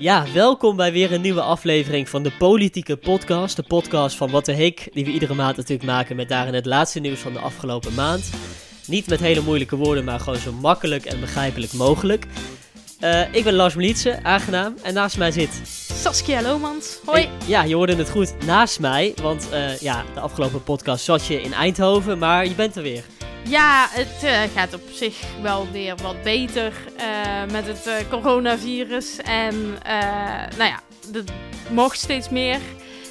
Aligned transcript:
Ja, 0.00 0.24
welkom 0.32 0.76
bij 0.76 0.92
weer 0.92 1.12
een 1.12 1.20
nieuwe 1.20 1.40
aflevering 1.40 2.08
van 2.08 2.22
de 2.22 2.30
Politieke 2.30 2.96
Podcast. 2.96 3.56
De 3.56 3.62
podcast 3.62 4.16
van 4.16 4.30
Wat 4.30 4.44
de 4.44 4.52
Hik, 4.52 4.88
die 4.92 5.04
we 5.04 5.10
iedere 5.10 5.34
maand 5.34 5.56
natuurlijk 5.56 5.88
maken 5.88 6.16
met 6.16 6.28
daarin 6.28 6.54
het 6.54 6.66
laatste 6.66 7.00
nieuws 7.00 7.20
van 7.20 7.32
de 7.32 7.38
afgelopen 7.38 7.94
maand. 7.94 8.30
Niet 8.86 9.08
met 9.08 9.20
hele 9.20 9.40
moeilijke 9.40 9.76
woorden, 9.76 10.04
maar 10.04 10.20
gewoon 10.20 10.38
zo 10.38 10.52
makkelijk 10.52 11.04
en 11.04 11.20
begrijpelijk 11.20 11.72
mogelijk. 11.72 12.26
Uh, 13.00 13.34
ik 13.34 13.44
ben 13.44 13.54
Lars 13.54 13.74
Melietse, 13.74 14.22
aangenaam. 14.22 14.74
En 14.82 14.94
naast 14.94 15.18
mij 15.18 15.30
zit... 15.30 15.60
Saskia 15.92 16.42
Lomans. 16.42 16.98
Hoi. 17.04 17.28
Ja, 17.46 17.62
je 17.62 17.74
hoorde 17.74 17.96
het 17.96 18.10
goed 18.10 18.46
naast 18.46 18.80
mij. 18.80 19.14
Want 19.22 19.48
uh, 19.52 19.78
ja, 19.78 20.04
de 20.14 20.20
afgelopen 20.20 20.62
podcast 20.62 21.04
zat 21.04 21.26
je 21.26 21.42
in 21.42 21.52
Eindhoven, 21.52 22.18
maar 22.18 22.46
je 22.46 22.54
bent 22.54 22.76
er 22.76 22.82
weer. 22.82 23.04
Ja, 23.44 23.86
het 23.90 24.24
uh, 24.24 24.40
gaat 24.54 24.74
op 24.74 24.80
zich 24.92 25.16
wel 25.42 25.66
weer 25.72 25.94
wat 26.02 26.22
beter 26.22 26.72
uh, 26.96 27.52
met 27.52 27.66
het 27.66 27.86
uh, 27.86 27.94
coronavirus. 28.10 29.16
En 29.24 29.78
nou 30.56 30.70
ja, 30.70 30.80
het 31.12 31.30
mocht 31.70 31.98
steeds 31.98 32.28
meer. 32.28 32.58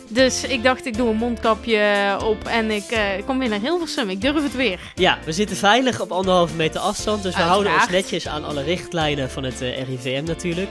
Dus 0.09 0.43
ik 0.43 0.63
dacht, 0.63 0.85
ik 0.85 0.97
doe 0.97 1.09
een 1.09 1.15
mondkapje 1.15 2.17
op 2.23 2.47
en 2.47 2.71
ik 2.71 2.83
kom 3.25 3.39
weer 3.39 3.49
naar 3.49 3.59
Hilversum. 3.59 4.09
Ik 4.09 4.21
durf 4.21 4.43
het 4.43 4.55
weer. 4.55 4.79
Ja, 4.95 5.17
we 5.25 5.31
zitten 5.31 5.57
veilig 5.57 6.01
op 6.01 6.11
anderhalve 6.11 6.55
meter 6.55 6.79
afstand. 6.79 7.23
Dus 7.23 7.35
we 7.35 7.41
Uiteraard. 7.41 7.67
houden 7.67 7.81
ons 7.81 7.91
netjes 7.91 8.27
aan 8.27 8.45
alle 8.45 8.63
richtlijnen 8.63 9.29
van 9.29 9.43
het 9.43 9.59
RIVM 9.59 10.23
natuurlijk. 10.25 10.69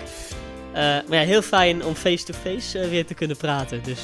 maar 0.73 1.05
ja, 1.11 1.21
heel 1.21 1.43
fijn 1.43 1.85
om 1.85 1.95
face-to-face 1.95 2.79
-face, 2.79 2.89
weer 2.89 3.07
te 3.07 3.15
kunnen 3.15 3.37
praten. 3.37 3.83
Dus, 3.83 4.01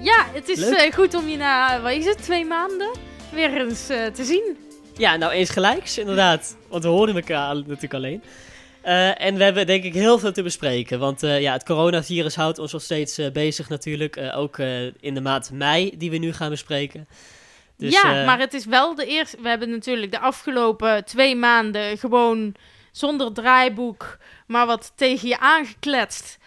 ja, 0.00 0.26
het 0.32 0.48
is 0.48 0.94
goed 0.94 1.14
om 1.14 1.28
je 1.28 1.36
na, 1.36 1.80
wat 1.80 1.92
is 1.92 2.04
het, 2.04 2.22
twee 2.22 2.44
maanden 2.44 2.90
weer 3.32 3.66
eens 3.66 3.86
te 3.86 4.24
zien. 4.24 4.56
Ja, 4.98 5.16
nou 5.16 5.32
eens 5.32 5.50
gelijks, 5.50 5.98
inderdaad. 5.98 6.56
Want 6.68 6.82
we 6.82 6.88
horen 6.88 7.14
elkaar 7.14 7.54
natuurlijk 7.54 7.94
alleen. 7.94 8.22
Uh, 8.84 9.20
en 9.20 9.36
we 9.36 9.44
hebben 9.44 9.66
denk 9.66 9.84
ik 9.84 9.94
heel 9.94 10.18
veel 10.18 10.32
te 10.32 10.42
bespreken. 10.42 10.98
Want 10.98 11.22
uh, 11.22 11.40
ja, 11.40 11.52
het 11.52 11.64
coronavirus 11.64 12.34
houdt 12.34 12.58
ons 12.58 12.72
nog 12.72 12.82
steeds 12.82 13.18
uh, 13.18 13.30
bezig 13.30 13.68
natuurlijk. 13.68 14.18
ook 14.34 14.58
in 15.00 15.14
de 15.14 15.20
maand 15.20 15.50
mei 15.52 15.94
die 15.96 16.10
we 16.10 16.16
nu 16.16 16.32
gaan 16.32 16.50
bespreken. 16.50 17.08
Dus, 17.76 17.92
ja, 17.92 18.24
maar 18.24 18.38
het 18.38 18.54
is 18.54 18.64
wel 18.64 18.94
de 18.94 19.06
eerste... 19.06 19.36
We 19.42 19.48
hebben 19.48 19.70
natuurlijk 19.70 20.12
de 20.12 20.18
afgelopen 20.18 21.04
twee 21.04 21.36
maanden 21.36 21.98
gewoon 21.98 22.54
zonder 22.92 23.32
draaiboek... 23.32 24.18
maar 24.46 24.66
wat 24.66 24.92
tegen 24.94 25.28
je 25.28 25.38
aangekletst. 25.38 26.38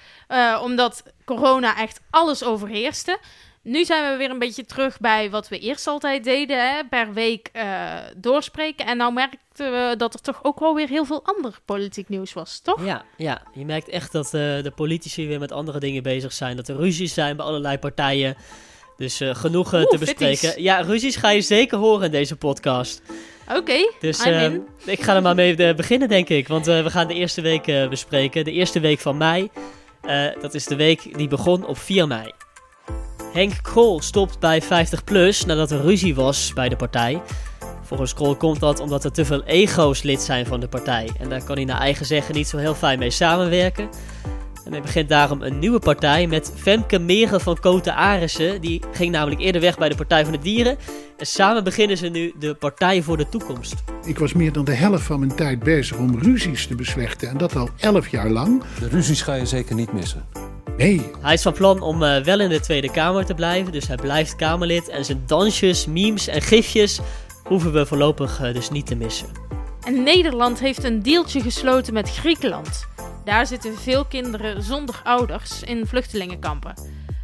omdat 0.62 1.04
corona 1.26 1.78
echt 1.78 2.00
alles 2.10 2.44
overheerste. 2.44 3.18
Nu 3.64 3.86
zijn 3.86 4.12
we 4.12 4.18
weer 4.18 4.30
een 4.30 4.40
beetje 4.40 4.66
terug 4.66 5.00
bij 5.00 5.30
wat 5.30 5.50
we 5.50 5.60
eerst 5.60 5.88
altijd 5.88 6.24
deden, 6.24 6.70
hè? 6.70 6.84
per 6.90 7.14
week 7.14 7.50
uh, 7.54 7.94
doorspreken. 8.18 8.86
En 8.86 8.98
nou 8.98 9.14
merkten 9.14 9.72
we 9.72 9.94
dat 9.98 10.14
er 10.14 10.22
toch 10.22 10.40
ook 10.44 10.60
wel 10.60 10.76
weer 10.76 10.88
heel 10.88 11.06
veel 11.06 11.24
ander 11.24 11.60
politiek 11.66 12.10
nieuws 12.10 12.34
was, 12.34 12.60
toch? 12.60 12.86
Ja, 12.86 13.06
ja. 13.18 13.42
je 13.54 13.66
merkt 13.66 13.90
echt 13.90 14.12
dat 14.12 14.26
uh, 14.26 14.32
de 14.32 14.72
politici 14.76 15.28
weer 15.28 15.40
met 15.40 15.52
andere 15.52 15.80
dingen 15.80 16.04
bezig 16.04 16.34
zijn. 16.34 16.56
Dat 16.56 16.68
er 16.68 16.76
ruzies 16.76 17.14
zijn 17.14 17.36
bij 17.36 17.46
allerlei 17.46 17.78
partijen. 17.78 18.36
Dus 18.98 19.22
uh, 19.22 19.36
genoeg 19.36 19.74
Oeh, 19.74 19.84
te 19.84 19.98
bespreken. 19.98 20.38
Fitties. 20.38 20.64
Ja, 20.64 20.82
ruzies 20.82 21.16
ga 21.16 21.30
je 21.30 21.42
zeker 21.42 21.78
horen 21.78 22.06
in 22.06 22.12
deze 22.12 22.36
podcast. 22.36 23.02
Oké, 23.50 23.58
okay, 23.58 23.92
dus 24.00 24.26
ik 24.86 25.04
ga 25.04 25.16
er 25.16 25.22
maar 25.22 25.36
mee 25.36 25.76
beginnen, 25.76 26.08
denk 26.08 26.30
ik. 26.30 26.48
Want 26.48 26.66
we 26.66 26.90
gaan 26.90 27.08
de 27.08 27.14
eerste 27.14 27.42
week 27.42 27.90
bespreken. 27.90 28.44
De 28.44 28.52
eerste 28.52 28.80
week 28.80 29.00
van 29.00 29.18
mei. 29.18 29.50
dat 30.42 30.54
is 30.54 30.66
de 30.66 30.76
week 30.76 31.18
die 31.18 31.28
begon 31.28 31.66
op 31.66 31.78
4 31.78 32.08
mei. 32.08 32.32
Henk 33.34 33.54
Krol 33.62 34.02
stopt 34.02 34.40
bij 34.40 34.64
50PLUS 34.64 35.46
nadat 35.46 35.72
er 35.72 35.82
ruzie 35.82 36.16
was 36.16 36.52
bij 36.54 36.70
de 36.70 36.76
partij. 36.76 37.22
Volgens 37.82 38.14
Krol 38.14 38.36
komt 38.36 38.60
dat 38.60 38.80
omdat 38.80 39.04
er 39.04 39.12
te 39.12 39.26
veel 39.26 39.44
ego's 39.44 40.02
lid 40.02 40.22
zijn 40.22 40.46
van 40.46 40.60
de 40.60 40.68
partij. 40.68 41.10
En 41.20 41.30
daar 41.30 41.44
kan 41.44 41.56
hij 41.56 41.66
naar 41.66 41.80
eigen 41.80 42.06
zeggen 42.06 42.36
niet 42.36 42.48
zo 42.48 42.58
heel 42.58 42.76
fijn 42.76 43.00
mee 43.00 43.10
samenwerken. 43.10 43.90
En 44.66 44.72
hij 44.72 44.82
begint 44.82 45.10
daarom 45.10 45.42
een 45.42 45.60
nieuwe 45.60 45.80
partij 45.80 46.28
met 46.28 46.54
Femke 46.56 47.00
Meren 47.00 47.42
van 47.42 47.60
Koten 47.60 47.96
Arissen. 47.96 48.62
Die 48.62 48.82
ging 48.92 49.12
namelijk 49.12 49.42
eerder 49.42 49.62
weg 49.62 49.78
bij 49.78 49.90
de 49.90 49.96
Partij 49.96 50.24
van 50.24 50.32
de 50.34 50.40
Dieren. 50.40 50.78
En 51.18 51.26
samen 51.26 51.64
beginnen 51.64 51.98
ze 51.98 52.08
nu 52.08 52.34
de 52.40 52.54
Partij 52.54 53.02
voor 53.02 53.18
de 53.18 53.30
Toekomst. 53.30 53.76
Ik 54.06 54.20
was 54.20 54.34
meer 54.34 54.52
dan 54.52 54.66
de 54.66 54.74
helft 54.74 55.04
van 55.04 55.20
mijn 55.20 55.36
tijd 55.36 55.60
bezig 55.60 55.98
om 55.98 56.20
ruzies 56.20 56.68
te 56.68 56.76
beslechten. 56.76 57.30
En 57.30 57.38
dat 57.38 57.56
al 57.56 57.70
elf 57.78 58.08
jaar 58.08 58.30
lang. 58.30 58.64
De 58.80 58.88
ruzies 58.88 59.22
ga 59.22 59.34
je 59.34 59.46
zeker 59.46 59.76
niet 59.76 59.94
missen. 59.94 60.51
Nee. 60.82 61.12
Hij 61.22 61.34
is 61.34 61.42
van 61.42 61.54
plan 61.54 61.82
om 61.82 62.04
uh, 62.04 62.18
wel 62.24 62.40
in 62.40 62.50
de 62.50 62.60
Tweede 62.60 62.92
Kamer 62.92 63.26
te 63.26 63.34
blijven, 63.34 63.72
dus 63.72 63.88
hij 63.88 63.96
blijft 63.96 64.36
Kamerlid. 64.36 64.90
En 64.90 65.06
zijn 65.06 65.24
dansjes, 65.26 65.86
memes 65.86 66.28
en 66.28 66.42
gifjes 66.42 67.00
hoeven 67.44 67.74
we 67.74 67.86
voorlopig 67.86 68.42
uh, 68.42 68.54
dus 68.54 68.70
niet 68.70 68.86
te 68.86 68.96
missen. 68.96 69.28
En 69.84 70.04
Nederland 70.04 70.60
heeft 70.60 70.84
een 70.84 71.02
deeltje 71.02 71.42
gesloten 71.42 71.94
met 71.94 72.10
Griekenland. 72.10 72.88
Daar 73.26 73.48
zitten 73.48 73.78
veel 73.78 74.06
kinderen 74.06 74.64
zonder 74.64 75.02
ouders 75.04 75.64
in 75.64 75.88
vluchtelingenkampen. 75.88 76.74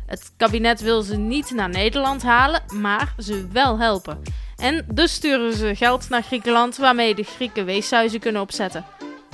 Het 0.05 0.31
kabinet 0.37 0.81
wil 0.81 1.01
ze 1.01 1.15
niet 1.15 1.51
naar 1.51 1.69
Nederland 1.69 2.23
halen, 2.23 2.61
maar 2.73 3.13
ze 3.17 3.47
wel 3.51 3.79
helpen. 3.79 4.21
En 4.55 4.85
dus 4.93 5.13
sturen 5.13 5.53
ze 5.53 5.75
geld 5.75 6.09
naar 6.09 6.23
Griekenland 6.23 6.77
waarmee 6.77 7.15
de 7.15 7.23
Grieken 7.23 7.65
weeshuizen 7.65 8.19
kunnen 8.19 8.41
opzetten. 8.41 8.85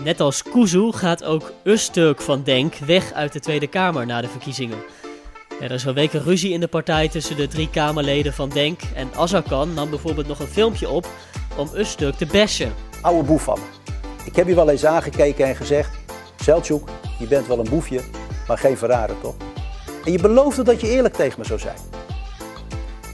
Net 0.03 0.19
als 0.19 0.44
Kuzu 0.44 0.91
gaat 0.91 1.24
ook 1.24 1.52
Usturk 1.64 2.22
van 2.22 2.44
Denk 2.44 2.75
weg 2.75 3.14
uit 3.14 3.34
de 3.34 3.40
Tweede 3.40 3.68
Kamer 3.68 4.06
na 4.06 4.22
de 4.22 4.28
verkiezingen. 4.28 4.84
er 5.62 5.72
is 5.72 5.88
al 5.88 5.94
weken 5.94 6.24
ruzie 6.24 6.52
in 6.52 6.59
de 6.59 6.68
partij 6.68 7.09
tussen 7.09 7.36
de 7.36 7.47
drie 7.47 7.69
Kamerleden 7.69 8.34
van 8.34 8.50
Denk. 8.50 8.81
En 8.96 9.09
Azarkan 9.16 9.74
nam 9.74 9.90
bijvoorbeeld 9.90 10.28
nog 10.28 10.40
een 10.40 10.47
filmpje 10.47 10.90
op 10.90 11.08
om 11.58 11.69
Usturk 11.75 12.16
te 12.16 12.25
bashen. 12.25 12.74
Oude 13.02 13.28
boef 13.28 13.44
van 13.44 13.59
Ik 14.25 14.36
heb 14.36 14.47
je 14.47 14.56
wel 14.56 14.69
eens 14.69 14.86
aangekeken 14.86 15.46
en 15.46 15.56
gezegd... 15.56 15.97
Selçuk, 16.36 16.84
je 17.19 17.28
bent 17.28 17.47
wel 17.47 17.59
een 17.59 17.69
boefje, 17.69 18.02
maar 18.47 18.58
geen 18.58 18.78
verrader 18.78 19.22
toch? 19.22 19.36
En 20.06 20.12
je 20.12 20.22
beloofde 20.22 20.63
dat 20.63 20.81
je 20.81 20.90
eerlijk 20.90 21.13
tegen 21.13 21.40
me 21.40 21.46
zou 21.46 21.59
zijn. 21.59 21.78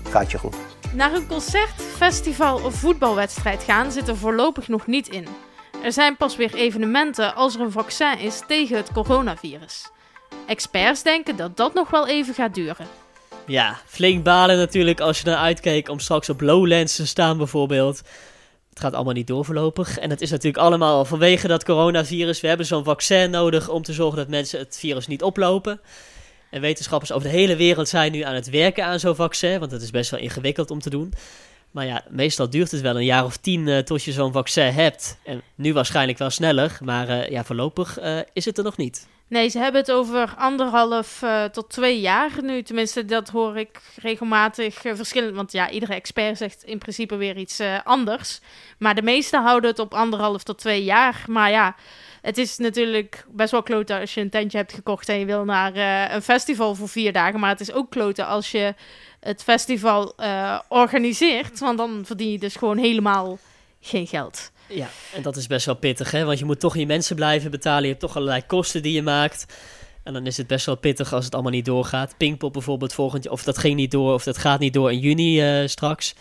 Gaat 0.10 0.32
je 0.32 0.38
goed. 0.38 0.56
Naar 0.94 1.14
een 1.14 1.28
concert, 1.28 1.82
festival 1.96 2.64
of 2.64 2.74
voetbalwedstrijd 2.74 3.64
gaan 3.64 3.92
zit 3.92 4.08
er 4.08 4.18
voorlopig 4.18 4.68
nog 4.68 4.88
niet 4.88 5.08
in. 5.08 5.28
Er 5.84 5.92
zijn 5.92 6.18
pas 6.18 6.36
weer 6.36 6.54
evenementen 6.54 7.36
als 7.36 7.56
er 7.56 7.62
een 7.62 7.72
vaccin 7.72 8.20
is 8.20 8.42
tegen 8.48 8.78
het 8.78 8.92
coronavirus. 8.92 9.90
Experts 10.48 11.04
denken 11.04 11.36
dat 11.36 11.58
dat 11.58 11.74
nog 11.74 11.90
wel 11.90 12.08
even 12.08 12.34
gaat 12.34 12.54
duren. 12.54 12.88
Ja, 13.46 13.80
flink 13.86 14.24
balen 14.24 14.58
natuurlijk 14.58 15.00
als 15.00 15.20
je 15.20 15.26
naar 15.26 15.38
uitkeek 15.38 15.90
om 15.90 16.00
straks 16.00 16.30
op 16.30 16.42
Lowlands 16.42 16.96
te 16.96 17.08
staan 17.08 17.38
bijvoorbeeld. 17.38 18.02
Het 18.70 18.80
gaat 18.80 18.94
allemaal 18.94 19.14
niet 19.14 19.28
door 19.28 19.46
voorlopig. 19.46 19.98
En 19.98 20.10
het 20.10 20.22
is 20.22 20.30
natuurlijk 20.30 20.64
allemaal 20.64 21.06
vanwege 21.06 21.48
dat 21.48 21.66
coronavirus. 21.66 22.42
We 22.42 22.48
hebben 22.48 22.66
zo'n 22.66 22.84
vaccin 22.84 23.30
nodig 23.30 23.70
om 23.70 23.82
te 23.82 23.94
zorgen 23.94 24.18
dat 24.18 24.28
mensen 24.28 24.60
het 24.60 24.78
virus 24.80 25.08
niet 25.08 25.24
oplopen. 25.24 25.82
En 26.50 26.62
wetenschappers 26.62 27.12
over 27.12 27.30
de 27.30 27.36
hele 27.36 27.56
wereld 27.56 27.90
zijn 27.90 28.12
nu 28.12 28.22
aan 28.22 28.36
het 28.36 28.50
werken 28.50 28.86
aan 28.86 29.00
zo'n 29.00 29.16
vaccin. 29.16 29.60
Want 29.60 29.72
het 29.72 29.82
is 29.82 29.92
best 29.92 30.12
wel 30.12 30.20
ingewikkeld 30.20 30.72
om 30.72 30.80
te 30.80 30.90
doen. 30.90 31.14
Maar 31.72 31.86
ja, 31.86 32.04
meestal 32.10 32.50
duurt 32.50 32.72
het 32.72 32.82
wel 32.82 32.96
een 32.96 33.06
jaar 33.06 33.26
of 33.26 33.38
tien 33.38 33.68
uh, 33.68 33.78
tot 33.78 34.04
je 34.04 34.12
zo'n 34.12 34.32
vaccin 34.32 34.74
hebt. 34.74 35.18
En 35.24 35.42
nu 35.56 35.74
waarschijnlijk 35.74 36.18
wel 36.18 36.30
sneller, 36.30 36.78
maar 36.84 37.10
uh, 37.10 37.30
ja, 37.30 37.44
voorlopig 37.44 38.02
uh, 38.02 38.20
is 38.34 38.46
het 38.46 38.58
er 38.58 38.64
nog 38.64 38.78
niet. 38.78 39.08
Nee, 39.30 39.50
ze 39.50 39.60
hebben 39.60 39.82
het 39.82 39.92
over 39.92 40.34
anderhalf 40.38 41.24
tot 41.52 41.70
twee 41.70 42.00
jaar 42.00 42.32
nu. 42.42 42.62
Tenminste, 42.64 43.06
dat 43.06 43.30
hoor 43.30 43.58
ik 43.58 43.80
regelmatig 43.96 44.74
verschillend. 44.82 45.36
Want 45.36 45.52
ja, 45.52 45.70
iedere 45.70 45.94
expert 45.94 46.38
zegt 46.38 46.64
in 46.64 46.78
principe 46.78 47.16
weer 47.16 47.38
iets 47.38 47.62
anders. 47.84 48.40
Maar 48.78 48.96
de 48.96 49.02
meesten 49.02 49.42
houden 49.42 49.70
het 49.70 49.80
op 49.80 49.94
anderhalf 49.94 50.44
tot 50.44 50.58
twee 50.58 50.84
jaar. 50.84 51.24
Maar 51.28 51.52
ja, 51.52 51.76
het 52.22 52.38
is 52.38 52.58
natuurlijk 52.58 53.26
best 53.32 53.52
wel 53.52 53.64
kloten 53.64 54.00
als 54.00 54.14
je 54.14 54.22
een 54.22 54.30
tentje 54.30 54.58
hebt 54.58 54.74
gekocht 54.74 55.10
en 55.10 55.20
je 55.20 55.26
wil 55.26 55.46
naar 55.46 55.76
een 56.14 56.22
festival 56.22 56.76
voor 56.76 56.90
vier 56.90 57.14
dagen. 57.14 57.40
Maar 57.40 57.50
het 57.50 57.62
is 57.62 57.72
ook 57.72 57.90
kloten 57.90 58.28
als 58.28 58.52
je 58.52 58.74
het 59.20 59.44
festival 59.44 60.16
organiseert. 60.68 61.60
Want 61.60 61.78
dan 61.78 62.02
verdien 62.06 62.32
je 62.32 62.40
dus 62.40 62.56
gewoon 62.56 62.78
helemaal 62.78 63.38
geen 63.82 64.08
geld. 64.08 64.52
Ja, 64.70 64.90
en 65.16 65.22
dat 65.22 65.36
is 65.36 65.48
best 65.48 65.66
wel 65.66 65.76
pittig, 65.76 66.12
hè? 66.12 66.26
Want 66.26 66.40
je 66.40 66.46
moet 66.46 66.60
toch 66.60 66.78
je 66.78 66.86
mensen 66.86 67.16
blijven 67.16 67.52
betalen. 67.52 67.82
Je 67.84 67.88
hebt 67.88 68.00
toch 68.00 68.16
allerlei 68.16 68.46
kosten 68.46 68.82
die 68.82 68.94
je 68.94 69.02
maakt. 69.02 69.46
En 70.04 70.14
dan 70.14 70.26
is 70.26 70.38
het 70.38 70.48
best 70.48 70.66
wel 70.66 70.76
pittig 70.76 71.14
als 71.14 71.26
het 71.26 71.34
allemaal 71.34 71.52
niet 71.52 71.66
doorgaat. 71.66 72.18
Pinkpop 72.18 72.54
bijvoorbeeld 72.54 72.94
volgend 72.94 73.24
jaar, 73.24 73.34
of 73.34 73.44
dat 73.44 73.58
ging 73.58 73.76
niet 73.76 73.92
door, 73.92 74.14
of 74.14 74.24
dat 74.24 74.38
gaat 74.38 74.60
niet 74.60 74.74
door 74.74 74.92
in 74.92 75.00
juni 75.00 75.62
uh, 75.62 75.68
straks. 75.68 76.16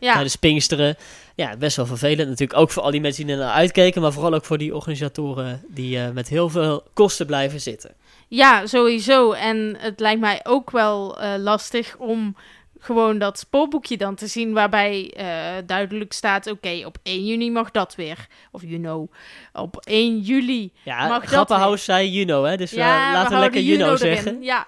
Ja. 0.00 0.12
Tijdens 0.12 0.36
Pinksteren. 0.36 0.96
Ja, 1.34 1.56
best 1.56 1.76
wel 1.76 1.86
vervelend 1.86 2.28
natuurlijk. 2.28 2.58
Ook 2.58 2.70
voor 2.70 2.82
al 2.82 2.90
die 2.90 3.00
mensen 3.00 3.26
die 3.26 3.34
er 3.34 3.40
naar 3.40 3.52
uitkeken, 3.52 4.02
maar 4.02 4.12
vooral 4.12 4.34
ook 4.34 4.44
voor 4.44 4.58
die 4.58 4.74
organisatoren 4.74 5.62
die 5.68 5.96
uh, 5.96 6.10
met 6.10 6.28
heel 6.28 6.48
veel 6.48 6.82
kosten 6.92 7.26
blijven 7.26 7.60
zitten. 7.60 7.90
Ja, 8.28 8.66
sowieso. 8.66 9.32
En 9.32 9.76
het 9.78 10.00
lijkt 10.00 10.20
mij 10.20 10.40
ook 10.42 10.70
wel 10.70 11.22
uh, 11.22 11.34
lastig 11.38 11.96
om 11.96 12.36
gewoon 12.84 13.18
dat 13.18 13.38
spoorboekje 13.38 13.96
dan 13.96 14.14
te 14.14 14.26
zien 14.26 14.52
waarbij 14.52 15.14
uh, 15.18 15.24
duidelijk 15.66 16.12
staat: 16.12 16.50
oké, 16.50 16.82
op 16.86 16.98
1 17.02 17.24
juni 17.24 17.50
mag 17.50 17.70
dat 17.70 17.94
weer. 17.94 18.26
Of 18.50 18.62
you 18.62 18.78
know, 18.78 19.12
op 19.52 19.76
1 19.84 20.20
juli 20.20 20.72
ja, 20.82 21.08
mag 21.08 21.24
Grappenhaus 21.24 21.84
zei 21.84 22.10
you 22.10 22.24
know, 22.24 22.46
hè? 22.46 22.56
Dus 22.56 22.70
ja, 22.70 23.12
laten 23.12 23.32
we 23.32 23.38
lekker 23.38 23.60
you 23.60 23.78
know 23.78 23.96
zeggen. 23.96 24.42
Ja. 24.42 24.66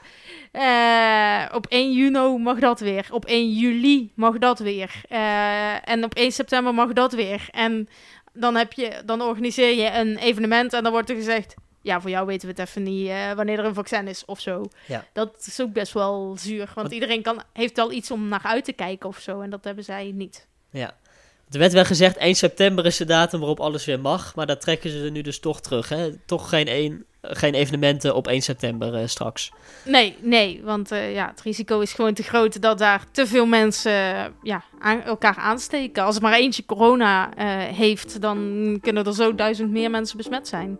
Uh, 0.52 1.54
op 1.54 1.66
1 1.66 1.92
juni 1.92 2.38
mag 2.38 2.58
dat 2.58 2.80
weer. 2.80 3.06
Op 3.10 3.24
1 3.24 3.52
juli 3.52 4.12
mag 4.14 4.38
dat 4.38 4.58
weer. 4.58 4.90
Uh, 5.12 5.88
en 5.88 6.04
op 6.04 6.14
1 6.14 6.32
september 6.32 6.74
mag 6.74 6.92
dat 6.92 7.12
weer. 7.12 7.48
En 7.50 7.88
dan, 8.32 8.54
heb 8.54 8.72
je, 8.72 9.02
dan 9.04 9.22
organiseer 9.22 9.74
je 9.74 9.90
een 9.90 10.16
evenement 10.16 10.72
en 10.72 10.82
dan 10.82 10.92
wordt 10.92 11.10
er 11.10 11.16
gezegd: 11.16 11.54
ja, 11.86 12.00
voor 12.00 12.10
jou 12.10 12.26
weten 12.26 12.48
we 12.48 12.54
het 12.60 12.68
even 12.68 12.82
niet 12.82 13.08
eh, 13.08 13.32
wanneer 13.32 13.58
er 13.58 13.64
een 13.64 13.74
vaccin 13.74 14.08
is 14.08 14.24
of 14.24 14.40
zo. 14.40 14.64
Ja. 14.86 15.04
Dat 15.12 15.44
is 15.46 15.60
ook 15.60 15.72
best 15.72 15.92
wel 15.92 16.36
zuur, 16.38 16.58
want 16.64 16.74
Want- 16.74 16.92
iedereen 16.92 17.22
kan, 17.22 17.42
heeft 17.52 17.76
wel 17.76 17.92
iets 17.92 18.10
om 18.10 18.28
naar 18.28 18.42
uit 18.42 18.64
te 18.64 18.72
kijken 18.72 19.08
of 19.08 19.18
zo. 19.18 19.40
En 19.40 19.50
dat 19.50 19.64
hebben 19.64 19.84
zij 19.84 20.10
niet. 20.14 20.46
Ja. 20.70 20.94
Er 21.50 21.58
werd 21.58 21.72
wel 21.72 21.84
gezegd, 21.84 22.16
1 22.16 22.34
september 22.34 22.86
is 22.86 22.96
de 22.96 23.04
datum 23.04 23.38
waarop 23.38 23.60
alles 23.60 23.84
weer 23.84 24.00
mag. 24.00 24.34
Maar 24.34 24.46
dat 24.46 24.60
trekken 24.60 24.90
ze 24.90 25.04
er 25.04 25.10
nu 25.10 25.20
dus 25.22 25.40
toch 25.40 25.60
terug. 25.60 25.88
Hè? 25.88 26.16
Toch 26.24 26.48
geen, 26.48 26.66
één, 26.66 27.04
geen 27.22 27.54
evenementen 27.54 28.14
op 28.14 28.26
1 28.26 28.42
september 28.42 28.94
eh, 28.94 29.06
straks. 29.06 29.52
Nee, 29.84 30.16
nee, 30.20 30.60
want 30.64 30.90
eh, 30.90 31.14
ja, 31.14 31.28
het 31.28 31.40
risico 31.40 31.80
is 31.80 31.92
gewoon 31.92 32.14
te 32.14 32.22
groot 32.22 32.62
dat 32.62 32.78
daar 32.78 33.04
te 33.10 33.26
veel 33.26 33.46
mensen 33.46 33.92
ja, 34.42 34.62
aan, 34.78 35.02
elkaar 35.02 35.36
aansteken. 35.36 36.02
Als 36.02 36.16
er 36.16 36.22
maar 36.22 36.34
eentje 36.38 36.64
corona 36.64 37.30
heeft, 37.72 38.20
dan 38.20 38.78
kunnen 38.82 39.04
er 39.06 39.14
zo 39.14 39.34
duizend 39.34 39.70
meer 39.70 39.90
mensen 39.90 40.16
besmet 40.16 40.48
zijn. 40.48 40.78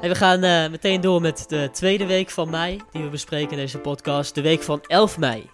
We 0.00 0.14
gaan 0.14 0.42
eh, 0.42 0.70
meteen 0.70 1.00
door 1.00 1.20
met 1.20 1.44
de 1.48 1.68
tweede 1.72 2.06
week 2.06 2.30
van 2.30 2.50
mei, 2.50 2.80
die 2.92 3.02
we 3.02 3.08
bespreken 3.08 3.50
in 3.50 3.56
deze 3.56 3.78
podcast. 3.78 4.34
De 4.34 4.40
week 4.40 4.62
van 4.62 4.80
11 4.86 5.18
mei. 5.18 5.50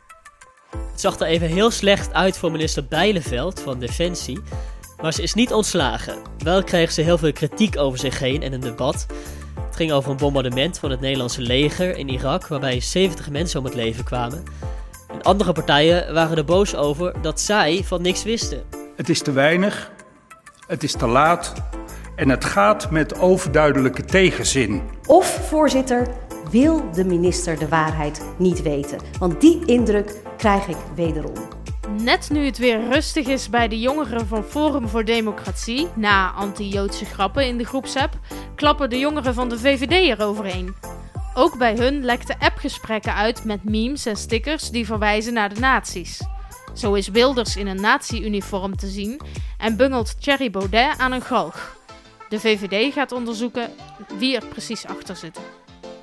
Het 0.91 1.01
zag 1.01 1.21
er 1.21 1.27
even 1.27 1.49
heel 1.49 1.71
slecht 1.71 2.13
uit 2.13 2.39
voor 2.39 2.51
minister 2.51 2.87
Bijleveld 2.87 3.61
van 3.61 3.79
Defensie. 3.79 4.41
Maar 5.01 5.13
ze 5.13 5.23
is 5.23 5.35
niet 5.35 5.53
ontslagen. 5.53 6.19
Wel 6.39 6.65
kreeg 6.65 6.93
ze 6.93 7.01
heel 7.01 7.19
veel 7.19 7.33
kritiek 7.33 7.79
over 7.79 7.99
zich 7.99 8.19
heen 8.19 8.43
en 8.43 8.53
een 8.53 8.61
debat. 8.61 9.07
Het 9.67 9.77
ging 9.77 9.93
over 9.93 10.11
een 10.11 10.17
bombardement 10.17 10.79
van 10.79 10.91
het 10.91 11.01
Nederlandse 11.01 11.43
leger 11.43 11.97
in 11.97 12.09
Irak, 12.09 12.47
waarbij 12.47 12.81
70 12.81 13.31
mensen 13.31 13.59
om 13.59 13.65
het 13.65 13.75
leven 13.75 14.05
kwamen. 14.05 14.43
En 15.09 15.23
andere 15.23 15.53
partijen 15.53 16.15
waren 16.15 16.37
er 16.37 16.45
boos 16.45 16.75
over 16.75 17.15
dat 17.23 17.41
zij 17.41 17.83
van 17.85 18.03
niks 18.03 18.23
wisten. 18.23 18.63
Het 18.97 19.09
is 19.09 19.23
te 19.23 19.33
weinig, 19.33 19.91
het 20.67 20.83
is 20.83 20.93
te 20.93 21.07
laat 21.07 21.53
en 22.17 22.29
het 22.29 22.45
gaat 22.45 22.91
met 22.91 23.19
overduidelijke 23.19 24.05
tegenzin. 24.05 24.83
Of, 25.07 25.49
voorzitter, 25.49 26.09
wil 26.51 26.91
de 26.93 27.05
minister 27.05 27.59
de 27.59 27.69
waarheid 27.69 28.23
niet 28.39 28.63
weten? 28.63 28.99
Want 29.19 29.41
die 29.41 29.65
indruk 29.65 30.21
krijg 30.37 30.67
ik 30.67 30.77
wederom. 30.95 31.35
Net 32.03 32.31
nu 32.31 32.45
het 32.45 32.59
weer 32.59 32.89
rustig 32.91 33.27
is 33.27 33.51
bij 33.51 33.69
de 33.69 33.81
jongeren 33.81 34.27
van 34.27 34.45
Forum 34.45 34.89
voor 34.89 35.05
Democratie, 35.05 35.89
na 35.95 36.31
anti-Joodse 36.31 37.05
grappen 37.05 37.47
in 37.47 37.59
de 37.59 37.65
groepsapp, 37.65 38.19
klappen 38.55 38.91
de 38.91 38.99
jongeren 38.99 39.35
van 39.35 39.49
de 39.49 39.59
VVD 39.59 40.19
eroverheen. 40.19 40.75
Ook 41.35 41.59
bij 41.59 41.75
hun 41.77 42.05
lekten 42.05 42.37
appgesprekken 42.39 43.15
uit 43.15 43.45
met 43.45 43.65
memes 43.65 44.07
en 44.07 44.17
stickers 44.17 44.71
die 44.71 44.87
verwijzen 44.87 45.33
naar 45.33 45.55
de 45.55 45.61
nazi's. 45.61 46.21
Zo 46.75 46.95
is 46.95 47.09
Wilders 47.09 47.57
in 47.57 47.67
een 47.67 47.81
nazi-uniform 47.81 48.77
te 48.77 48.87
zien 48.87 49.21
en 49.59 49.77
bungelt 49.77 50.23
Thierry 50.23 50.51
Baudet 50.51 50.99
aan 50.99 51.13
een 51.13 51.23
galg. 51.23 51.83
De 52.35 52.41
VVD 52.41 52.93
gaat 52.93 53.13
onderzoeken 53.13 53.71
wie 54.19 54.37
er 54.37 54.47
precies 54.47 54.87
achter 54.87 55.17
zit. 55.17 55.41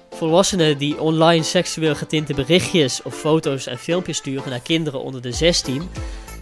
Volwassenen 0.09 0.77
die 0.77 1.01
online 1.01 1.43
seksueel 1.43 1.95
getinte 1.95 2.33
berichtjes 2.33 3.01
of 3.01 3.15
foto's 3.15 3.67
en 3.67 3.77
filmpjes 3.77 4.17
sturen 4.17 4.49
naar 4.49 4.59
kinderen 4.59 5.01
onder 5.01 5.21
de 5.21 5.31
16 5.31 5.89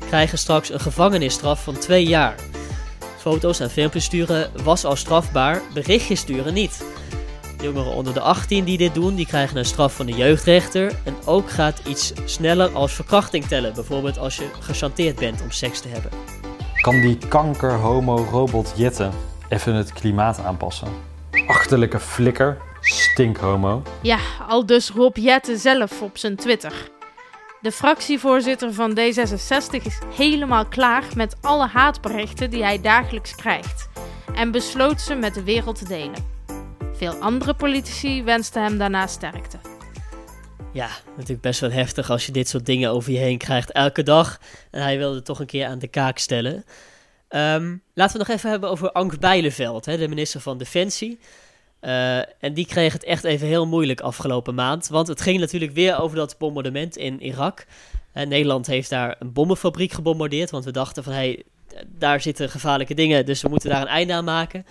krijgen 0.08 0.38
straks 0.38 0.70
een 0.70 0.80
gevangenisstraf 0.80 1.64
van 1.64 1.78
2 1.78 2.06
jaar. 2.06 2.36
Foto's 3.18 3.60
en 3.60 3.70
filmpjes 3.70 4.04
sturen 4.04 4.52
was 4.64 4.86
al 4.86 4.96
strafbaar, 4.96 5.62
berichtjes 5.74 6.20
sturen 6.20 6.54
niet. 6.54 6.84
Jongeren 7.62 7.94
onder 7.94 8.14
de 8.14 8.22
18 8.22 8.64
die 8.64 8.78
dit 8.78 8.94
doen, 8.94 9.16
die 9.16 9.28
krijgen 9.28 9.58
een 9.58 9.66
straf 9.66 9.96
van 9.96 10.06
de 10.06 10.14
jeugdrechter. 10.14 10.96
En 11.04 11.16
ook 11.26 11.50
gaat 11.50 11.82
iets 11.88 12.14
sneller 12.26 12.70
als 12.72 12.94
verkrachting 12.94 13.46
tellen. 13.46 13.74
Bijvoorbeeld 13.74 14.18
als 14.18 14.36
je 14.36 14.50
gechanteerd 14.60 15.16
bent 15.16 15.42
om 15.42 15.52
seks 15.52 15.80
te 15.80 15.88
hebben. 15.88 16.12
Kan 16.82 17.02
die 17.02 17.18
kanker-homo-robot 17.18 18.74
Jette 18.76 19.10
even 19.50 19.74
het 19.74 19.94
klimaat 19.94 20.40
aanpassen? 20.40 20.88
Achterlijke 21.48 22.00
flikker, 22.00 22.58
stinkhomo. 22.82 23.82
Ja, 24.02 24.20
al 24.48 24.66
dus 24.66 24.90
Rob 24.90 25.18
Jette 25.18 25.58
zelf 25.58 26.02
op 26.02 26.18
zijn 26.18 26.36
Twitter. 26.36 26.74
De 27.62 27.72
fractievoorzitter 27.72 28.74
van 28.74 29.00
D66 29.00 29.84
is 29.84 30.00
helemaal 30.16 30.66
klaar 30.66 31.04
met 31.16 31.36
alle 31.42 31.68
haatberichten 31.68 32.50
die 32.50 32.64
hij 32.64 32.82
dagelijks 32.82 33.36
krijgt 33.36 33.90
en 34.36 34.52
besloot 34.52 35.02
ze 35.02 35.16
met 35.16 35.34
de 35.34 35.44
wereld 35.44 35.78
te 35.78 35.88
delen. 35.88 36.38
Veel 36.94 37.14
andere 37.14 37.54
politici 37.54 38.24
wensten 38.24 38.64
hem 38.64 38.78
daarna 38.78 39.08
sterkte. 39.08 39.58
Ja, 40.72 40.90
natuurlijk 41.16 41.42
best 41.42 41.60
wel 41.60 41.72
heftig 41.72 42.10
als 42.10 42.26
je 42.26 42.32
dit 42.32 42.48
soort 42.48 42.66
dingen 42.66 42.92
over 42.92 43.12
je 43.12 43.18
heen 43.18 43.38
krijgt 43.38 43.72
elke 43.72 44.04
dag. 44.04 44.40
En 44.72 44.82
hij 44.82 44.98
wilde 44.98 45.16
het 45.16 45.26
toch 45.26 45.40
een 45.40 45.46
keer 45.46 45.68
aan 45.68 45.80
de 45.80 45.88
kaak 45.88 46.18
stellen. 46.18 46.66
Ehm, 47.30 47.78
laten 47.94 48.18
we 48.18 48.20
het 48.20 48.28
nog 48.28 48.28
even 48.28 48.50
hebben 48.50 48.70
over 48.70 48.92
Ank 48.92 49.20
Bijleveld, 49.20 49.86
hè, 49.86 49.98
de 49.98 50.08
minister 50.08 50.40
van 50.40 50.58
Defensie. 50.58 51.20
Eh, 51.80 52.18
en 52.18 52.54
die 52.54 52.66
kreeg 52.66 52.94
het 52.94 53.04
echt 53.04 53.24
even 53.24 53.48
heel 53.48 53.68
moeilijk 53.68 54.02
afgelopen 54.02 54.56
maand. 54.56 54.88
Want 54.88 55.08
het 55.08 55.22
ging 55.22 55.40
natuurlijk 55.40 55.72
weer 55.72 56.00
over 56.00 56.18
dat 56.18 56.38
bombardement 56.38 56.98
in 56.98 57.22
Irak. 57.22 57.66
Eh, 58.12 58.28
Nederland 58.28 58.68
heeft 58.68 58.90
daar 58.90 59.16
een 59.20 59.34
bommenfabriek 59.34 59.92
gebombardeerd. 59.92 60.50
Want 60.50 60.66
we 60.66 60.72
dachten 60.72 61.04
van, 61.04 61.14
hé, 61.14 61.20
hey, 61.20 61.44
daar 61.88 62.22
zitten 62.22 62.50
gevaarlijke 62.50 62.94
dingen. 62.94 63.26
Dus 63.26 63.42
we 63.42 63.50
moeten 63.50 63.70
daar 63.70 63.82
een 63.82 63.88
einde 63.88 64.14
aan 64.14 64.24
maken. 64.24 64.66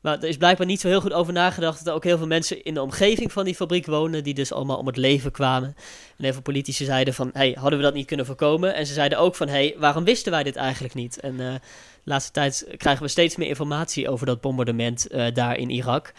Maar 0.00 0.18
er 0.18 0.28
is 0.28 0.36
blijkbaar 0.36 0.66
niet 0.66 0.80
zo 0.80 0.88
heel 0.88 1.00
goed 1.00 1.12
over 1.12 1.32
nagedacht 1.32 1.78
dat 1.78 1.86
er 1.86 1.92
ook 1.92 2.04
heel 2.04 2.18
veel 2.18 2.26
mensen 2.26 2.64
in 2.64 2.74
de 2.74 2.82
omgeving 2.82 3.32
van 3.32 3.44
die 3.44 3.54
fabriek 3.54 3.86
wonen, 3.86 4.24
die 4.24 4.34
dus 4.34 4.52
allemaal 4.52 4.76
om 4.76 4.86
het 4.86 4.96
leven 4.96 5.30
kwamen. 5.30 5.74
En 6.16 6.24
heel 6.24 6.32
veel 6.32 6.42
politici 6.42 6.84
zeiden 6.84 7.14
van, 7.14 7.30
hey, 7.32 7.56
hadden 7.58 7.78
we 7.78 7.84
dat 7.84 7.94
niet 7.94 8.06
kunnen 8.06 8.26
voorkomen? 8.26 8.74
En 8.74 8.86
ze 8.86 8.92
zeiden 8.92 9.18
ook 9.18 9.34
van, 9.34 9.48
hey, 9.48 9.74
waarom 9.78 10.04
wisten 10.04 10.32
wij 10.32 10.42
dit 10.42 10.56
eigenlijk 10.56 10.94
niet? 10.94 11.20
En 11.20 11.40
eh, 11.40 11.52
de 11.52 11.60
laatste 12.04 12.32
tijd 12.32 12.66
krijgen 12.76 13.02
we 13.02 13.08
steeds 13.08 13.36
meer 13.36 13.48
informatie 13.48 14.08
over 14.08 14.26
dat 14.26 14.40
bombardement 14.40 15.06
eh, 15.06 15.34
daar 15.34 15.56
in 15.56 15.70
Irak. 15.70 16.12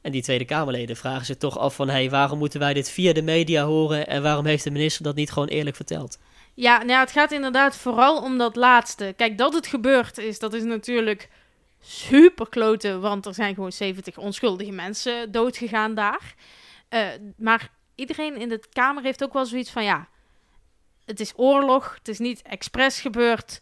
En 0.00 0.12
die 0.12 0.22
Tweede 0.22 0.44
Kamerleden 0.44 0.96
vragen 0.96 1.26
zich 1.26 1.36
toch 1.36 1.58
af 1.58 1.74
van, 1.74 1.88
hey, 1.88 2.10
waarom 2.10 2.38
moeten 2.38 2.60
wij 2.60 2.74
dit 2.74 2.90
via 2.90 3.12
de 3.12 3.22
media 3.22 3.64
horen 3.64 4.06
en 4.06 4.22
waarom 4.22 4.46
heeft 4.46 4.64
de 4.64 4.70
minister 4.70 5.04
dat 5.04 5.14
niet 5.14 5.32
gewoon 5.32 5.48
eerlijk 5.48 5.76
verteld? 5.76 6.18
Ja, 6.54 6.82
nou 6.82 7.00
het 7.00 7.10
gaat 7.10 7.32
inderdaad 7.32 7.76
vooral 7.76 8.22
om 8.22 8.38
dat 8.38 8.56
laatste. 8.56 9.14
Kijk, 9.16 9.38
dat 9.38 9.54
het 9.54 9.66
gebeurd 9.66 10.18
is, 10.18 10.38
dat 10.38 10.54
is 10.54 10.62
natuurlijk 10.62 11.28
super 11.80 12.48
kloten, 12.48 13.00
want 13.00 13.26
er 13.26 13.34
zijn 13.34 13.54
gewoon 13.54 13.72
70 13.72 14.18
onschuldige 14.18 14.72
mensen 14.72 15.32
doodgegaan 15.32 15.94
daar. 15.94 16.34
Eh, 16.88 17.08
maar 17.36 17.70
iedereen 17.94 18.36
in 18.36 18.48
de 18.48 18.62
Kamer 18.72 19.02
heeft 19.02 19.24
ook 19.24 19.32
wel 19.32 19.46
zoiets 19.46 19.70
van, 19.70 19.84
ja, 19.84 20.08
het 21.04 21.20
is 21.20 21.32
oorlog, 21.36 21.94
het 21.94 22.08
is 22.08 22.18
niet 22.18 22.42
expres 22.42 23.00
gebeurd. 23.00 23.60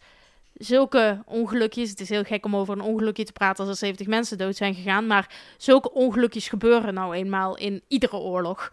Zulke 0.54 1.22
ongelukjes, 1.26 1.90
het 1.90 2.00
is 2.00 2.08
heel 2.08 2.24
gek 2.24 2.44
om 2.44 2.56
over 2.56 2.74
een 2.74 2.80
ongelukje 2.80 3.24
te 3.24 3.32
praten 3.32 3.64
als 3.64 3.72
er 3.72 3.86
70 3.86 4.06
mensen 4.06 4.38
dood 4.38 4.56
zijn 4.56 4.74
gegaan, 4.74 5.06
maar 5.06 5.34
zulke 5.56 5.92
ongelukjes 5.92 6.48
gebeuren 6.48 6.94
nou 6.94 7.14
eenmaal 7.14 7.56
in 7.56 7.82
iedere 7.88 8.16
oorlog. 8.16 8.72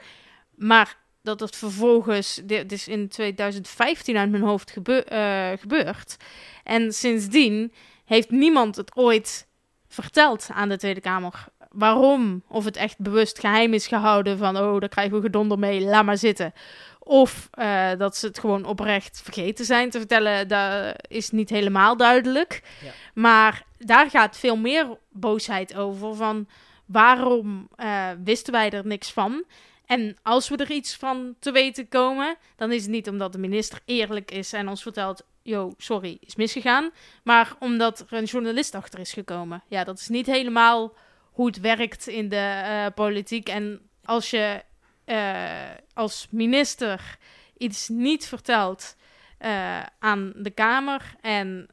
Maar 0.55 0.97
dat 1.21 1.39
het 1.39 1.55
vervolgens, 1.55 2.41
dit 2.43 2.71
is 2.71 2.87
in 2.87 3.07
2015 3.07 4.17
uit 4.17 4.29
mijn 4.29 4.43
hoofd 4.43 4.71
gebe 4.71 5.03
eh, 5.03 5.59
gebeurd. 5.59 6.17
En 6.63 6.93
sindsdien 6.93 7.73
heeft 8.05 8.29
niemand 8.29 8.75
het 8.75 8.95
ooit 8.95 9.47
verteld 9.87 10.49
aan 10.53 10.69
de 10.69 10.77
Tweede 10.77 11.01
Kamer. 11.01 11.45
Waarom? 11.69 12.43
Of 12.47 12.65
het 12.65 12.75
echt 12.75 12.99
bewust 12.99 13.39
geheim 13.39 13.73
is 13.73 13.87
gehouden 13.87 14.37
van, 14.37 14.57
oh, 14.57 14.79
daar 14.79 14.89
krijgen 14.89 15.15
we 15.15 15.21
gedonder 15.21 15.59
mee, 15.59 15.81
laat 15.81 16.05
maar 16.05 16.17
zitten. 16.17 16.53
Of 16.99 17.49
uh, 17.59 17.89
dat 17.97 18.17
ze 18.17 18.27
het 18.27 18.39
gewoon 18.39 18.65
oprecht 18.65 19.21
vergeten 19.23 19.65
zijn 19.65 19.89
te 19.89 19.97
vertellen, 19.97 20.47
dat 20.47 20.95
is 21.07 21.29
niet 21.29 21.49
helemaal 21.49 21.97
duidelijk. 21.97 22.63
Ja. 22.83 22.91
Maar 23.13 23.63
daar 23.77 24.09
gaat 24.09 24.37
veel 24.37 24.57
meer 24.57 24.97
boosheid 25.11 25.75
over 25.75 26.15
van 26.15 26.47
waarom 26.85 27.69
uh, 27.77 28.09
wisten 28.23 28.53
wij 28.53 28.69
er 28.69 28.85
niks 28.85 29.11
van? 29.11 29.43
En 29.85 30.17
als 30.23 30.49
we 30.49 30.57
er 30.57 30.71
iets 30.71 30.95
van 30.95 31.35
te 31.39 31.51
weten 31.51 31.87
komen, 31.87 32.35
dan 32.55 32.71
is 32.71 32.81
het 32.81 32.91
niet 32.91 33.09
omdat 33.09 33.31
de 33.31 33.39
minister 33.39 33.79
eerlijk 33.85 34.31
is 34.31 34.53
en 34.53 34.69
ons 34.69 34.81
vertelt, 34.81 35.25
yo, 35.45 35.73
sorry, 35.77 36.17
is 36.19 36.35
misgegaan. 36.35 36.91
Maar 37.23 37.55
omdat 37.59 37.99
er 37.99 38.17
een 38.17 38.23
journalist 38.23 38.75
achter 38.75 38.99
is 38.99 39.13
gekomen. 39.13 39.63
Ja, 39.67 39.83
dat 39.83 39.99
is 39.99 40.07
niet 40.07 40.25
helemaal 40.25 40.93
hoe 41.31 41.45
het 41.45 41.59
werkt 41.59 42.07
in 42.07 42.29
de 42.29 42.61
uh, 42.63 42.85
politiek. 42.95 43.49
En 43.49 43.89
als 44.03 44.29
je 44.29 44.63
uh, 45.05 45.71
als 45.93 46.27
minister 46.29 47.17
iets 47.57 47.87
niet 47.87 48.27
vertelt 48.27 48.95
uh, 49.39 49.83
aan 49.99 50.33
de 50.35 50.49
Kamer 50.49 51.15
en 51.21 51.67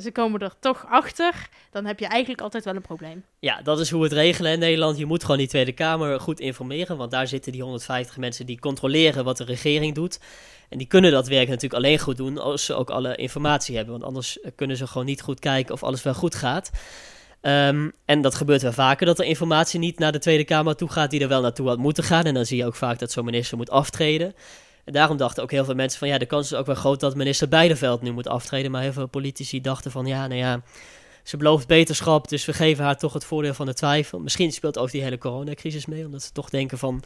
ze 0.00 0.10
komen 0.12 0.40
er 0.40 0.52
toch 0.60 0.86
achter, 0.88 1.48
dan 1.70 1.84
heb 1.84 1.98
je 1.98 2.06
eigenlijk 2.06 2.42
altijd 2.42 2.64
wel 2.64 2.74
een 2.74 2.82
probleem. 2.82 3.24
Ja, 3.38 3.62
dat 3.62 3.80
is 3.80 3.90
hoe 3.90 4.00
we 4.00 4.06
het 4.06 4.14
regelen 4.16 4.52
in 4.52 4.58
Nederland. 4.58 4.98
Je 4.98 5.06
moet 5.06 5.22
gewoon 5.22 5.38
die 5.38 5.48
Tweede 5.48 5.72
Kamer 5.72 6.20
goed 6.20 6.40
informeren, 6.40 6.96
want 6.96 7.10
daar 7.10 7.26
zitten 7.26 7.52
die 7.52 7.62
150 7.62 8.16
mensen 8.16 8.46
die 8.46 8.60
controleren 8.60 9.24
wat 9.24 9.36
de 9.36 9.44
regering 9.44 9.94
doet. 9.94 10.20
En 10.68 10.78
die 10.78 10.86
kunnen 10.86 11.12
dat 11.12 11.28
werk 11.28 11.48
natuurlijk 11.48 11.74
alleen 11.74 11.98
goed 11.98 12.16
doen 12.16 12.38
als 12.38 12.64
ze 12.64 12.74
ook 12.74 12.90
alle 12.90 13.16
informatie 13.16 13.76
hebben. 13.76 13.92
Want 13.92 14.04
anders 14.04 14.38
kunnen 14.56 14.76
ze 14.76 14.86
gewoon 14.86 15.06
niet 15.06 15.22
goed 15.22 15.38
kijken 15.38 15.74
of 15.74 15.82
alles 15.82 16.02
wel 16.02 16.14
goed 16.14 16.34
gaat. 16.34 16.70
Um, 17.42 17.92
en 18.04 18.20
dat 18.20 18.34
gebeurt 18.34 18.62
wel 18.62 18.72
vaker, 18.72 19.06
dat 19.06 19.18
er 19.18 19.24
informatie 19.24 19.78
niet 19.78 19.98
naar 19.98 20.12
de 20.12 20.18
Tweede 20.18 20.44
Kamer 20.44 20.76
toe 20.76 20.88
gaat 20.90 21.10
die 21.10 21.20
er 21.20 21.28
wel 21.28 21.40
naartoe 21.40 21.68
had 21.68 21.78
moeten 21.78 22.04
gaan. 22.04 22.24
En 22.24 22.34
dan 22.34 22.46
zie 22.46 22.56
je 22.56 22.66
ook 22.66 22.74
vaak 22.74 22.98
dat 22.98 23.12
zo'n 23.12 23.24
minister 23.24 23.56
moet 23.56 23.70
aftreden. 23.70 24.34
En 24.84 24.92
daarom 24.92 25.16
dachten 25.16 25.42
ook 25.42 25.50
heel 25.50 25.64
veel 25.64 25.74
mensen 25.74 25.98
van 25.98 26.08
ja, 26.08 26.18
de 26.18 26.26
kans 26.26 26.52
is 26.52 26.58
ook 26.58 26.66
wel 26.66 26.74
groot 26.74 27.00
dat 27.00 27.14
minister 27.14 27.48
Beideveld 27.48 28.02
nu 28.02 28.12
moet 28.12 28.28
aftreden. 28.28 28.70
Maar 28.70 28.82
heel 28.82 28.92
veel 28.92 29.06
politici 29.06 29.60
dachten 29.60 29.90
van 29.90 30.06
ja, 30.06 30.26
nou 30.26 30.40
ja, 30.40 30.62
Ze 31.22 31.36
belooft 31.36 31.66
beterschap, 31.66 32.28
dus 32.28 32.44
we 32.44 32.52
geven 32.52 32.84
haar 32.84 32.98
toch 32.98 33.12
het 33.12 33.24
voordeel 33.24 33.54
van 33.54 33.66
de 33.66 33.74
twijfel. 33.74 34.18
Misschien 34.18 34.52
speelt 34.52 34.78
ook 34.78 34.90
die 34.90 35.02
hele 35.02 35.18
coronacrisis 35.18 35.86
mee, 35.86 36.04
omdat 36.04 36.22
ze 36.22 36.32
toch 36.32 36.50
denken 36.50 36.78
van... 36.78 37.02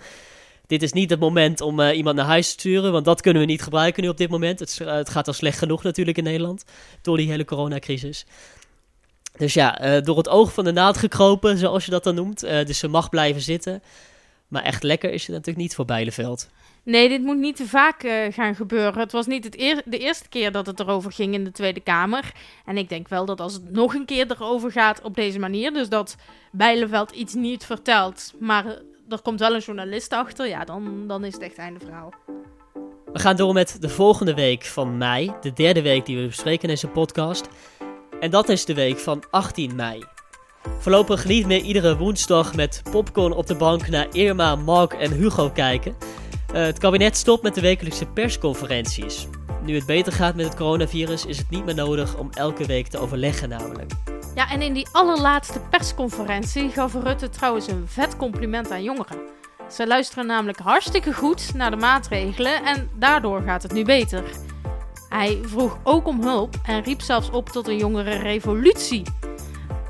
Dit 0.67 0.83
is 0.83 0.93
niet 0.93 1.11
het 1.11 1.21
moment 1.21 1.61
om 1.61 1.81
eh, 1.81 1.97
iemand 1.97 2.17
naar 2.17 2.27
huis 2.27 2.47
te 2.47 2.59
sturen, 2.59 2.93
want 2.93 3.05
dat 3.05 3.21
kunnen 3.21 3.43
we 3.43 3.49
niet 3.49 3.63
gebruiken 3.63 4.03
nu 4.03 4.09
op 4.09 4.17
dit 4.17 4.31
moment. 4.31 4.59
Het, 4.59 4.81
eh, 4.81 4.93
het 4.93 5.09
gaat 5.09 5.27
al 5.27 5.33
slecht 5.33 5.59
genoeg 5.59 5.83
natuurlijk 5.83 6.19
in 6.19 6.25
Nederland, 6.25 6.65
door 7.03 7.17
die 7.17 7.31
hele 7.31 7.45
coronacrisis. 7.45 8.27
Dus 9.37 9.55
ja, 9.55 9.79
eh, 9.79 10.03
door 10.03 10.17
het 10.17 10.29
oog 10.29 10.53
van 10.53 10.65
de 10.65 10.73
naad 10.73 10.97
gekropen, 10.97 11.59
zoals 11.59 11.85
je 11.85 11.91
dat 11.91 12.05
dan 12.05 12.15
noemt. 12.15 12.41
dus 12.41 12.79
ze 12.79 12.89
mag 12.89 13.09
blijven 13.09 13.43
zitten. 13.43 13.83
Maar 14.49 14.63
echt 14.63 14.83
lekker 14.83 15.13
is 15.13 15.23
het 15.23 15.31
natuurlijk 15.31 15.59
niet 15.59 15.75
voor 15.75 15.85
Bijleveld. 15.85 16.49
Nee, 16.87 17.09
dit 17.09 17.23
moet 17.23 17.39
niet 17.39 17.57
te 17.57 17.67
vaak 17.67 18.03
uh, 18.03 18.13
gaan 18.31 18.55
gebeuren. 18.55 19.01
Het 19.01 19.13
was 19.13 19.27
niet 19.27 19.45
het 19.45 19.83
de 19.85 19.99
eerste 19.99 20.29
keer 20.29 20.53
dat 20.53 20.67
het 20.67 20.81
erover 20.81 21.13
ging 21.13 21.35
in 21.35 21.45
de 21.45 21.51
Tweede 21.51 21.81
Kamer. 21.81 22.33
En 22.65 22.77
ik 22.77 22.89
denk 22.89 23.09
wel 23.09 23.25
dat 23.25 23.41
als 23.41 23.53
het 23.53 23.71
nog 23.71 23.95
een 23.95 24.05
keer 24.05 24.31
erover 24.31 24.73
gaat 24.73 25.01
op 25.03 25.15
deze 25.15 25.39
manier, 25.39 25.73
dus 25.73 25.89
dat 25.89 26.17
Bijleveld 26.53 27.11
iets 27.11 27.35
niet 27.35 27.65
vertelt, 27.65 28.33
maar 28.39 28.65
er 29.09 29.21
komt 29.23 29.41
wel 29.41 29.55
een 29.55 29.61
journalist 29.61 30.13
achter, 30.13 30.49
ja, 30.49 30.65
dan, 30.65 31.05
dan 31.07 31.25
is 31.25 31.33
het 31.33 31.43
echt 31.43 31.59
einde 31.59 31.81
verhaal. 31.81 32.13
We 33.13 33.19
gaan 33.19 33.37
door 33.37 33.53
met 33.53 33.77
de 33.81 33.89
volgende 33.89 34.35
week 34.35 34.65
van 34.65 34.99
mei, 34.99 35.33
de 35.41 35.53
derde 35.53 35.83
week 35.83 36.07
die 36.07 36.17
we 36.21 36.27
bespreken 36.27 36.63
in 36.63 36.69
deze 36.69 36.89
podcast. 36.89 37.49
En 38.21 38.31
dat 38.31 38.49
is 38.49 38.65
de 38.65 38.75
week 38.75 38.99
van 38.99 39.23
18 39.31 39.75
mei. 39.75 40.05
Voorlopig 40.79 41.25
niet 41.25 41.47
meer 41.47 41.61
iedere 41.61 41.97
woensdag 41.97 42.55
met 42.55 42.83
popcorn 42.91 43.33
op 43.33 43.47
de 43.47 43.57
bank 43.57 43.89
naar 43.89 44.07
Irma, 44.13 44.57
Mark 44.57 44.93
en 44.93 45.13
Hugo 45.13 45.51
kijken. 45.51 46.16
Uh, 46.57 46.63
het 46.63 46.79
kabinet 46.79 47.17
stopt 47.17 47.43
met 47.43 47.55
de 47.55 47.61
wekelijkse 47.61 48.07
persconferenties. 48.07 49.27
Nu 49.63 49.75
het 49.75 49.87
beter 49.87 50.13
gaat 50.13 50.35
met 50.35 50.45
het 50.45 50.55
coronavirus 50.55 51.27
is 51.27 51.39
het 51.39 51.51
niet 51.51 51.65
meer 51.65 51.75
nodig 51.75 52.17
om 52.19 52.31
elke 52.33 52.67
week 52.67 52.87
te 52.87 52.99
overleggen 52.99 53.49
namelijk. 53.49 53.93
Ja, 54.35 54.51
en 54.51 54.63
in 54.63 54.73
die 54.73 54.87
allerlaatste 54.93 55.61
persconferentie 55.71 56.69
gaf 56.69 56.95
Rutte 56.95 57.29
trouwens 57.29 57.67
een 57.67 57.85
vet 57.87 58.17
compliment 58.17 58.71
aan 58.71 58.83
jongeren. 58.83 59.19
Ze 59.71 59.87
luisteren 59.87 60.27
namelijk 60.27 60.59
hartstikke 60.59 61.13
goed 61.13 61.55
naar 61.55 61.71
de 61.71 61.77
maatregelen 61.77 62.65
en 62.65 62.91
daardoor 62.95 63.43
gaat 63.43 63.63
het 63.63 63.73
nu 63.73 63.85
beter. 63.85 64.25
Hij 65.09 65.39
vroeg 65.43 65.79
ook 65.83 66.07
om 66.07 66.23
hulp 66.23 66.55
en 66.65 66.83
riep 66.83 67.01
zelfs 67.01 67.31
op 67.31 67.49
tot 67.49 67.69
een 67.69 67.79
jongere 67.79 68.17
revolutie. 68.19 69.03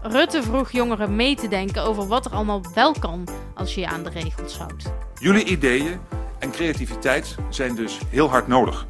Rutte 0.02 0.42
vroeg 0.42 0.70
jongeren 0.70 1.16
mee 1.16 1.36
te 1.36 1.48
denken 1.48 1.82
over 1.82 2.06
wat 2.06 2.24
er 2.26 2.32
allemaal 2.32 2.62
wel 2.74 2.94
kan 2.98 3.28
als 3.54 3.74
je 3.74 3.80
je 3.80 3.86
aan 3.86 4.02
de 4.02 4.10
regels 4.10 4.58
houdt. 4.58 4.92
Jullie 5.18 5.44
ideeën 5.44 6.00
en 6.46 6.52
creativiteit 6.52 7.34
zijn 7.48 7.74
dus 7.74 7.98
heel 8.08 8.28
hard 8.28 8.46
nodig. 8.46 8.86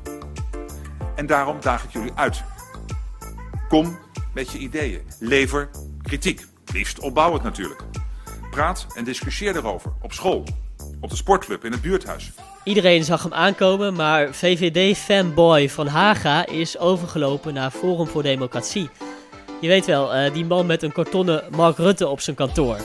En 1.15 1.27
daarom 1.27 1.57
daag 1.61 1.85
ik 1.85 1.91
jullie 1.91 2.13
uit. 2.15 2.43
Kom 3.69 3.99
met 4.35 4.51
je 4.51 4.59
ideeën. 4.59 5.01
Lever 5.19 5.71
kritiek. 6.03 6.47
Liefst 6.73 6.99
opbouwend 6.99 7.43
natuurlijk. 7.43 7.81
Praat 8.51 8.87
en 8.95 9.05
discussieer 9.05 9.57
erover 9.57 9.93
op 10.03 10.13
school, 10.13 10.45
op 11.01 11.11
de 11.11 11.17
sportclub, 11.17 11.65
in 11.65 11.73
het 11.73 11.81
buurthuis. 11.81 12.33
Iedereen 12.65 13.05
zag 13.05 13.23
hem 13.23 13.33
aankomen, 13.33 13.95
maar 13.95 14.35
VVD-fanboy 14.35 15.69
van 15.69 15.87
Haga 15.87 16.47
is 16.47 16.79
overgelopen 16.79 17.55
naar 17.55 17.71
Forum 17.71 18.07
voor 18.07 18.23
Democratie. 18.23 18.91
Je 19.61 19.69
weet 19.69 19.87
wel, 19.87 20.17
uh, 20.17 20.33
die 20.33 20.45
man 20.45 20.67
met 20.67 20.83
een 20.83 20.93
kartonnen 20.93 21.45
Mark 21.51 21.77
Rutte 21.77 22.09
op 22.09 22.21
zijn 22.21 22.37
kantoor. 22.37 22.79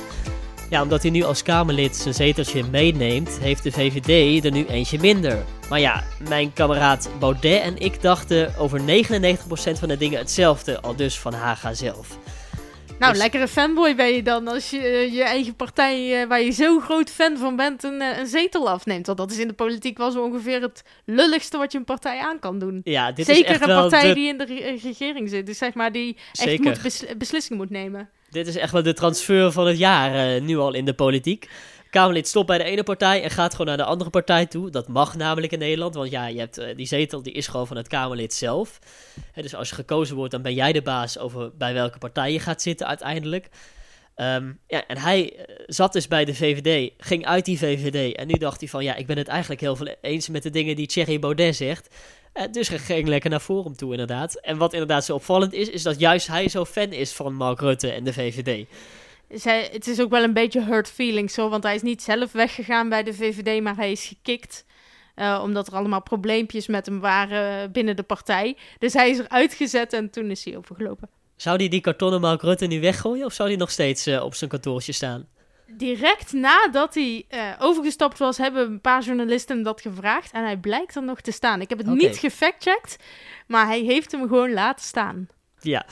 Ja, 0.71 0.81
omdat 0.81 1.01
hij 1.01 1.11
nu 1.11 1.23
als 1.23 1.43
Kamerlid 1.43 1.95
zijn 1.95 2.13
zeteltje 2.13 2.63
meeneemt, 2.63 3.37
heeft 3.41 3.63
de 3.63 3.71
VVD 3.71 4.45
er 4.45 4.51
nu 4.51 4.65
eentje 4.65 4.99
minder. 4.99 5.43
Maar 5.69 5.79
ja, 5.79 6.03
mijn 6.29 6.53
kameraad 6.53 7.09
Baudet 7.19 7.61
en 7.61 7.77
ik 7.77 8.01
dachten 8.01 8.57
over 8.57 8.79
99% 8.79 8.83
van 9.53 9.87
de 9.87 9.97
dingen 9.97 10.19
hetzelfde, 10.19 10.81
al 10.81 10.95
dus 10.95 11.19
van 11.19 11.33
Haga 11.33 11.73
zelf. 11.73 12.17
Nou, 12.99 13.11
dus... 13.11 13.21
lekkere 13.21 13.47
fanboy 13.47 13.95
ben 13.95 14.07
je 14.07 14.23
dan 14.23 14.47
als 14.47 14.69
je 14.69 14.79
eh, 14.79 15.13
je 15.13 15.23
eigen 15.23 15.55
partij, 15.55 16.21
uh, 16.21 16.27
waar 16.27 16.41
je 16.41 16.51
zo 16.51 16.79
groot 16.79 17.09
fan 17.09 17.37
van 17.37 17.55
bent, 17.55 17.83
een, 17.83 18.01
uh, 18.01 18.17
een, 18.17 18.27
zetel 18.27 18.69
afneemt. 18.69 19.05
Want 19.05 19.17
dat 19.17 19.31
is 19.31 19.37
in 19.37 19.47
de 19.47 19.53
politiek 19.53 19.97
wel 19.97 20.11
zo 20.11 20.23
ongeveer 20.23 20.61
het 20.61 20.83
lulligste 21.05 21.57
wat 21.57 21.71
je 21.71 21.77
een 21.77 21.83
partij 21.83 22.19
aan 22.19 22.39
kan 22.39 22.59
doen. 22.59 22.81
Ja, 22.83 23.11
dit 23.11 23.25
Zeker 23.25 23.45
is 23.45 23.51
echt 23.51 23.61
een 23.61 23.75
partij 23.75 24.07
de... 24.07 24.13
die 24.13 24.27
in 24.27 24.37
de 24.37 24.45
re 24.45 24.79
regering 24.83 25.29
zit. 25.29 25.45
Dus 25.45 25.57
zeg 25.57 25.73
maar, 25.73 25.91
die 25.91 26.17
echt 26.33 26.59
moet 26.59 26.81
bes 26.81 27.05
beslissingen 27.17 27.57
moet 27.57 27.71
nemen. 27.71 28.09
Dit 28.31 28.47
is 28.47 28.55
echt 28.55 28.71
wel 28.71 28.83
de 28.83 28.93
transfer 28.93 29.51
van 29.51 29.67
het 29.67 29.77
jaar, 29.77 30.41
nu 30.41 30.57
al 30.57 30.73
in 30.73 30.85
de 30.85 30.93
politiek. 30.93 31.50
Kamerlid 31.89 32.27
stopt 32.27 32.47
bij 32.47 32.57
de 32.57 32.63
ene 32.63 32.83
partij 32.83 33.23
en 33.23 33.29
gaat 33.29 33.51
gewoon 33.51 33.67
naar 33.67 33.77
de 33.77 33.83
andere 33.83 34.09
partij 34.09 34.45
toe. 34.45 34.69
Dat 34.69 34.88
mag 34.88 35.15
namelijk 35.15 35.51
in 35.51 35.59
Nederland, 35.59 35.95
want 35.95 36.11
ja, 36.11 36.27
je 36.27 36.39
hebt, 36.39 36.59
uh, 36.59 36.65
die 36.75 36.85
zetel 36.85 37.21
die 37.21 37.33
is 37.33 37.47
gewoon 37.47 37.67
van 37.67 37.77
het 37.77 37.88
Kamerlid 37.88 38.33
zelf. 38.33 38.79
Dus 39.33 39.55
als 39.55 39.69
je 39.69 39.75
gekozen 39.75 40.15
wordt, 40.15 40.31
dan 40.31 40.41
ben 40.41 40.53
jij 40.53 40.71
de 40.71 40.81
baas 40.81 41.17
over 41.17 41.51
bij 41.57 41.73
welke 41.73 41.97
partij 41.97 42.31
je 42.31 42.39
gaat 42.39 42.61
zitten 42.61 42.88
uiteindelijk. 42.88 43.50
Um, 44.15 44.59
ja, 44.67 44.88
en 44.88 44.97
hij 44.97 45.33
uh, 45.33 45.55
zat 45.67 45.93
dus 45.93 46.07
bij 46.07 46.25
de 46.25 46.35
VVD, 46.35 46.91
ging 46.97 47.25
uit 47.25 47.45
die 47.45 47.57
VVD 47.57 48.15
en 48.15 48.27
nu 48.27 48.33
dacht 48.33 48.59
hij 48.59 48.69
van 48.69 48.83
ja, 48.83 48.95
ik 48.95 49.07
ben 49.07 49.17
het 49.17 49.27
eigenlijk 49.27 49.61
heel 49.61 49.75
veel 49.75 49.95
eens 50.01 50.29
met 50.29 50.43
de 50.43 50.50
dingen 50.50 50.75
die 50.75 50.88
Thierry 50.88 51.19
Baudet 51.19 51.55
zegt. 51.55 51.95
Uh, 52.33 52.43
dus 52.51 52.67
hij 52.67 52.77
ging 52.77 53.07
lekker 53.07 53.29
naar 53.29 53.39
Forum 53.39 53.75
toe 53.75 53.91
inderdaad. 53.91 54.35
En 54.35 54.57
wat 54.57 54.73
inderdaad 54.73 55.05
zo 55.05 55.13
opvallend 55.13 55.53
is, 55.53 55.69
is 55.69 55.83
dat 55.83 56.00
juist 56.00 56.27
hij 56.27 56.50
zo 56.50 56.65
fan 56.65 56.91
is 56.91 57.13
van 57.13 57.33
Mark 57.33 57.59
Rutte 57.59 57.91
en 57.91 58.03
de 58.03 58.13
VVD 58.13 58.67
zij, 59.33 59.69
het 59.71 59.88
is 59.88 60.01
ook 60.01 60.09
wel 60.09 60.23
een 60.23 60.33
beetje 60.33 60.63
hurt 60.63 60.89
feelings 60.89 61.33
zo, 61.33 61.50
want 61.50 61.63
hij 61.63 61.75
is 61.75 61.81
niet 61.81 62.03
zelf 62.03 62.31
weggegaan 62.31 62.89
bij 62.89 63.03
de 63.03 63.13
VVD, 63.13 63.61
maar 63.61 63.75
hij 63.75 63.91
is 63.91 64.05
gekikt. 64.05 64.65
Uh, 65.15 65.39
omdat 65.43 65.67
er 65.67 65.73
allemaal 65.73 66.01
probleempjes 66.01 66.67
met 66.67 66.85
hem 66.85 67.00
waren 67.00 67.71
binnen 67.71 67.95
de 67.95 68.03
partij. 68.03 68.57
Dus 68.79 68.93
hij 68.93 69.09
is 69.09 69.19
eruit 69.19 69.53
gezet 69.53 69.93
en 69.93 70.09
toen 70.09 70.31
is 70.31 70.45
hij 70.45 70.57
overgelopen. 70.57 71.09
Zou 71.35 71.57
hij 71.57 71.67
die 71.67 71.81
kartonnen 71.81 72.21
Mark 72.21 72.41
Rutte 72.41 72.65
nu 72.65 72.79
weggooien 72.81 73.25
of 73.25 73.33
zou 73.33 73.50
hij 73.50 73.57
nog 73.57 73.71
steeds 73.71 74.07
uh, 74.07 74.23
op 74.23 74.35
zijn 74.35 74.50
kantoortje 74.50 74.91
staan? 74.91 75.27
Direct 75.77 76.33
nadat 76.33 76.93
hij 76.93 77.25
uh, 77.29 77.51
overgestapt 77.59 78.17
was, 78.17 78.37
hebben 78.37 78.65
een 78.65 78.81
paar 78.81 79.03
journalisten 79.03 79.55
hem 79.55 79.63
dat 79.63 79.81
gevraagd. 79.81 80.31
En 80.31 80.43
hij 80.43 80.57
blijkt 80.57 80.95
er 80.95 81.03
nog 81.03 81.21
te 81.21 81.31
staan. 81.31 81.61
Ik 81.61 81.69
heb 81.69 81.77
het 81.77 81.87
okay. 81.87 81.99
niet 81.99 82.17
gefactcheckt, 82.17 82.97
maar 83.47 83.65
hij 83.65 83.79
heeft 83.79 84.11
hem 84.11 84.21
gewoon 84.27 84.53
laten 84.53 84.85
staan. 84.85 85.27
Ja, 85.59 85.85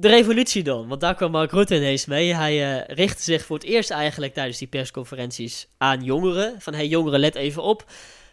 de 0.00 0.08
revolutie 0.08 0.62
dan, 0.62 0.88
want 0.88 1.00
daar 1.00 1.14
kwam 1.14 1.30
Mark 1.30 1.52
Rutte 1.52 1.76
ineens 1.76 2.06
mee. 2.06 2.34
Hij 2.34 2.76
uh, 2.76 2.84
richtte 2.86 3.22
zich 3.22 3.44
voor 3.44 3.56
het 3.56 3.66
eerst 3.66 3.90
eigenlijk 3.90 4.34
tijdens 4.34 4.58
die 4.58 4.68
persconferenties 4.68 5.68
aan 5.78 6.04
jongeren. 6.04 6.60
Van, 6.60 6.74
hey 6.74 6.86
jongeren, 6.86 7.20
let 7.20 7.34
even 7.34 7.62
op, 7.62 7.84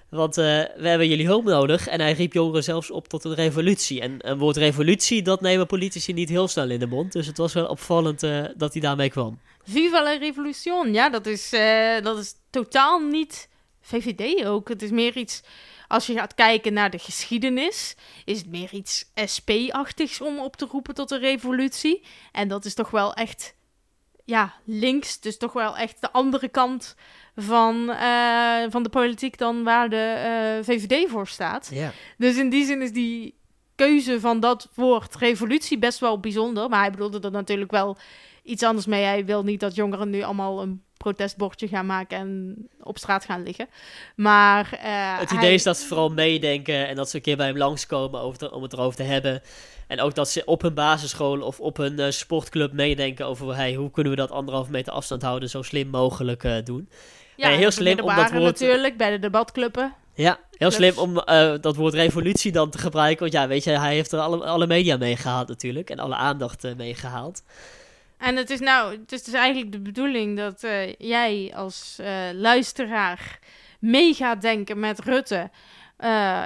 want 0.09 0.37
uh, 0.37 0.45
we 0.75 0.87
hebben 0.87 1.07
jullie 1.07 1.25
hulp 1.25 1.43
nodig. 1.43 1.87
En 1.87 1.99
hij 1.99 2.13
riep 2.13 2.33
jongeren 2.33 2.63
zelfs 2.63 2.91
op 2.91 3.07
tot 3.07 3.23
een 3.23 3.33
revolutie. 3.33 4.01
En 4.01 4.29
een 4.29 4.37
woord 4.37 4.57
revolutie, 4.57 5.21
dat 5.21 5.41
nemen 5.41 5.67
politici 5.67 6.13
niet 6.13 6.29
heel 6.29 6.47
snel 6.47 6.69
in 6.69 6.79
de 6.79 6.87
mond. 6.87 7.11
Dus 7.11 7.27
het 7.27 7.37
was 7.37 7.53
wel 7.53 7.65
opvallend 7.65 8.23
uh, 8.23 8.45
dat 8.57 8.73
hij 8.73 8.81
daarmee 8.81 9.09
kwam. 9.09 9.39
Viva 9.63 10.03
la 10.03 10.17
revolution, 10.17 10.93
ja, 10.93 11.09
dat 11.09 11.25
is, 11.25 11.49
dat 12.01 12.17
is 12.17 12.33
totaal 12.49 12.99
niet 12.99 13.49
VVD 13.81 14.45
ook. 14.45 14.69
Het 14.69 14.81
is 14.81 14.91
meer 14.91 15.17
iets... 15.17 15.41
Als 15.87 16.07
je 16.07 16.13
gaat 16.13 16.33
kijken 16.33 16.73
naar 16.73 16.89
de 16.89 16.99
geschiedenis, 16.99 17.95
is 18.25 18.37
het 18.37 18.47
meer 18.47 18.73
iets 18.73 19.11
SP-achtigs 19.15 20.21
om 20.21 20.39
op 20.39 20.55
te 20.55 20.67
roepen 20.71 20.93
tot 20.93 21.11
een 21.11 21.19
revolutie. 21.19 22.03
En 22.31 22.47
dat 22.47 22.65
is 22.65 22.73
toch 22.73 22.89
wel 22.89 23.13
echt, 23.13 23.55
ja, 24.25 24.53
links. 24.63 25.19
Dus 25.19 25.37
toch 25.37 25.53
wel 25.53 25.77
echt 25.77 26.01
de 26.01 26.11
andere 26.11 26.49
kant 26.49 26.95
van, 27.35 27.89
uh, 27.89 28.63
van 28.69 28.83
de 28.83 28.89
politiek 28.89 29.37
dan 29.37 29.63
waar 29.63 29.89
de 29.89 30.15
uh, 30.59 30.65
VVD 30.65 31.09
voor 31.09 31.27
staat. 31.27 31.71
Dus 32.17 32.37
in 32.37 32.49
die 32.49 32.65
zin 32.65 32.81
is 32.81 32.91
die 32.91 33.35
keuze 33.75 34.19
van 34.19 34.39
dat 34.39 34.69
woord 34.73 35.15
revolutie 35.15 35.77
best 35.77 35.99
wel 35.99 36.19
bijzonder. 36.19 36.69
Maar 36.69 36.79
hij 36.79 36.91
bedoelde 36.91 37.19
er 37.19 37.31
natuurlijk 37.31 37.71
wel 37.71 37.97
iets 38.45 38.63
anders 38.63 38.85
mee. 38.85 39.03
Hij 39.03 39.25
wil 39.25 39.43
niet 39.43 39.59
dat 39.59 39.75
jongeren 39.75 40.09
nu 40.09 40.21
allemaal 40.21 40.61
een 40.61 40.83
protestbordje 40.97 41.67
gaan 41.67 41.85
maken 41.85 42.17
en 42.17 42.55
op 42.81 42.97
straat 42.97 43.25
gaan 43.25 43.43
liggen. 43.43 43.67
Maar 44.15 44.69
uh, 44.73 45.19
het 45.19 45.31
idee 45.31 45.43
hij... 45.43 45.53
is 45.53 45.63
dat 45.63 45.77
ze 45.77 45.87
vooral 45.87 46.09
meedenken 46.09 46.87
en 46.87 46.95
dat 46.95 47.09
ze 47.09 47.15
een 47.15 47.21
keer 47.21 47.37
bij 47.37 47.47
hem 47.47 47.57
langskomen 47.57 48.19
over 48.19 48.37
te, 48.37 48.51
om 48.51 48.63
het 48.63 48.73
erover 48.73 48.95
te 48.95 49.03
hebben. 49.03 49.41
En 49.87 49.99
ook 49.99 50.15
dat 50.15 50.29
ze 50.29 50.45
op 50.45 50.61
hun 50.61 50.73
basisschool 50.73 51.41
of 51.41 51.59
op 51.59 51.77
hun 51.77 51.99
uh, 51.99 52.09
sportclub 52.09 52.73
meedenken 52.73 53.25
over 53.25 53.55
hey, 53.55 53.73
hoe 53.73 53.91
kunnen 53.91 54.11
we 54.11 54.17
dat 54.17 54.31
anderhalf 54.31 54.69
meter 54.69 54.93
afstand 54.93 55.21
houden 55.21 55.49
zo 55.49 55.61
slim 55.61 55.87
mogelijk 55.87 56.43
uh, 56.43 56.55
doen. 56.63 56.89
Ja, 57.35 57.49
heel 57.49 57.71
slim 57.71 57.99
om 57.99 58.15
dat 58.15 58.31
woord 58.31 58.43
natuurlijk 58.43 58.97
bij 58.97 59.11
de 59.11 59.19
debatclubben. 59.19 59.93
Ja, 60.13 60.39
heel 60.51 60.71
slim 60.71 60.97
om 60.97 61.13
dat 61.61 61.75
woord 61.75 61.93
revolutie 61.93 62.51
dan 62.51 62.69
te 62.69 62.77
gebruiken. 62.77 63.19
Want 63.19 63.33
ja, 63.33 63.47
weet 63.47 63.63
je, 63.63 63.69
hij 63.69 63.93
heeft 63.93 64.11
er 64.11 64.19
alle, 64.19 64.45
alle 64.45 64.67
media 64.67 64.97
mee 64.97 65.15
gehaald 65.15 65.47
natuurlijk. 65.47 65.89
En 65.89 65.99
alle 65.99 66.15
aandacht 66.15 66.75
mee 66.77 66.95
gehaald. 66.95 67.43
En 68.17 68.35
het 68.35 68.49
is 68.49 68.59
nou, 68.59 68.91
het 68.91 69.11
is 69.11 69.23
dus 69.23 69.33
eigenlijk 69.33 69.71
de 69.71 69.79
bedoeling 69.79 70.37
dat 70.37 70.63
uh, 70.63 70.93
jij 70.93 71.53
als 71.55 71.99
luisteraar 72.33 73.39
mee 73.79 74.13
gaat 74.13 74.41
denken 74.41 74.79
met 74.79 74.99
Rutte. 74.99 75.49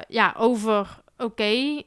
ja, 0.07 0.33
over 0.37 1.01
oké, 1.17 1.81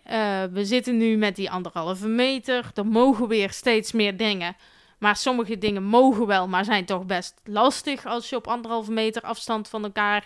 we 0.53 0.65
zitten 0.65 0.97
nu 0.97 1.17
met 1.17 1.37
die 1.37 1.51
anderhalve 1.51 2.09
meter. 2.09 2.71
Er 2.75 2.87
mogen 2.87 3.29
weer 3.29 3.51
steeds 3.51 3.93
meer 3.93 4.17
dingen. 4.17 4.57
Maar 4.99 5.17
sommige 5.17 5.59
dingen 5.59 5.83
mogen 5.83 6.27
wel, 6.27 6.49
maar 6.49 6.65
zijn 6.65 6.85
toch 6.85 7.07
best 7.07 7.41
lastig 7.45 8.07
als 8.07 8.29
je 8.29 8.37
op 8.37 8.47
anderhalve 8.47 8.93
meter 8.93 9.23
afstand 9.23 9.69
van 9.69 9.85
elkaar 9.85 10.25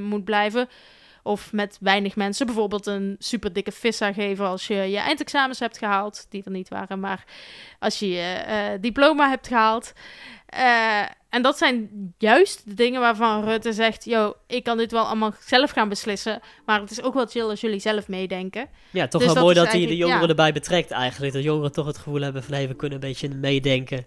moet 0.00 0.24
blijven. 0.24 0.68
Of 1.26 1.52
met 1.52 1.78
weinig 1.80 2.16
mensen. 2.16 2.46
Bijvoorbeeld 2.46 2.86
een 2.86 3.16
super 3.18 3.52
dikke 3.52 3.72
vissa 3.72 4.12
geven 4.12 4.46
als 4.46 4.66
je 4.66 4.74
je 4.74 4.98
eindexamens 4.98 5.58
hebt 5.58 5.78
gehaald. 5.78 6.26
Die 6.28 6.42
er 6.44 6.50
niet 6.50 6.68
waren, 6.68 7.00
maar 7.00 7.24
als 7.78 7.98
je 7.98 8.08
je 8.08 8.22
eh, 8.22 8.56
diploma 8.80 9.28
hebt 9.28 9.48
gehaald. 9.48 9.92
Eh, 10.46 11.02
en 11.28 11.42
dat 11.42 11.58
zijn 11.58 11.90
juist 12.18 12.62
de 12.64 12.74
dingen 12.74 13.00
waarvan 13.00 13.44
Rutte 13.44 13.72
zegt: 13.72 14.04
Yo, 14.04 14.34
ik 14.46 14.64
kan 14.64 14.76
dit 14.76 14.92
wel 14.92 15.04
allemaal 15.04 15.34
zelf 15.40 15.70
gaan 15.70 15.88
beslissen. 15.88 16.40
Maar 16.66 16.80
het 16.80 16.90
is 16.90 17.02
ook 17.02 17.14
wel 17.14 17.26
chill 17.26 17.48
als 17.48 17.60
jullie 17.60 17.80
zelf 17.80 18.08
meedenken. 18.08 18.68
Ja, 18.90 19.08
toch 19.08 19.20
Dus 19.20 19.32
wel 19.32 19.34
dat 19.34 19.44
mooi 19.44 19.54
dat 19.54 19.72
hij 19.72 19.86
de 19.86 19.96
jongeren 19.96 20.22
ja. 20.22 20.28
erbij 20.28 20.52
betrekt 20.52 20.90
eigenlijk. 20.90 21.32
Dat 21.32 21.42
jongeren 21.42 21.72
toch 21.72 21.86
het 21.86 21.98
gevoel 21.98 22.20
hebben 22.20 22.42
van 22.42 22.54
hey, 22.54 22.68
we 22.68 22.74
kunnen 22.74 23.02
een 23.02 23.08
beetje 23.08 23.28
meedenken. 23.28 24.06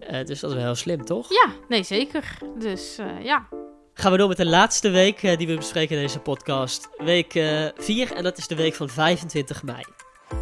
Eh, 0.00 0.24
dus 0.24 0.40
dat 0.40 0.50
is 0.50 0.56
wel 0.56 0.64
heel 0.64 0.74
slim, 0.74 1.04
toch? 1.04 1.28
Ja, 1.28 1.52
nee, 1.68 1.82
zeker. 1.82 2.38
Dus 2.58 2.98
ja. 3.22 3.48
Gaan 3.94 4.12
we 4.12 4.18
door 4.18 4.28
met 4.28 4.36
de 4.36 4.46
laatste 4.46 4.90
week 4.90 5.22
eh, 5.22 5.38
die 5.38 5.46
we 5.46 5.56
bespreken 5.56 5.96
in 5.96 6.02
deze 6.02 6.18
podcast. 6.18 6.88
Week 6.96 7.32
4 7.76 8.12
en 8.12 8.22
dat 8.22 8.38
is 8.38 8.46
de 8.46 8.54
week 8.54 8.74
van 8.74 8.88
25 8.88 9.62
mei. 9.62 9.84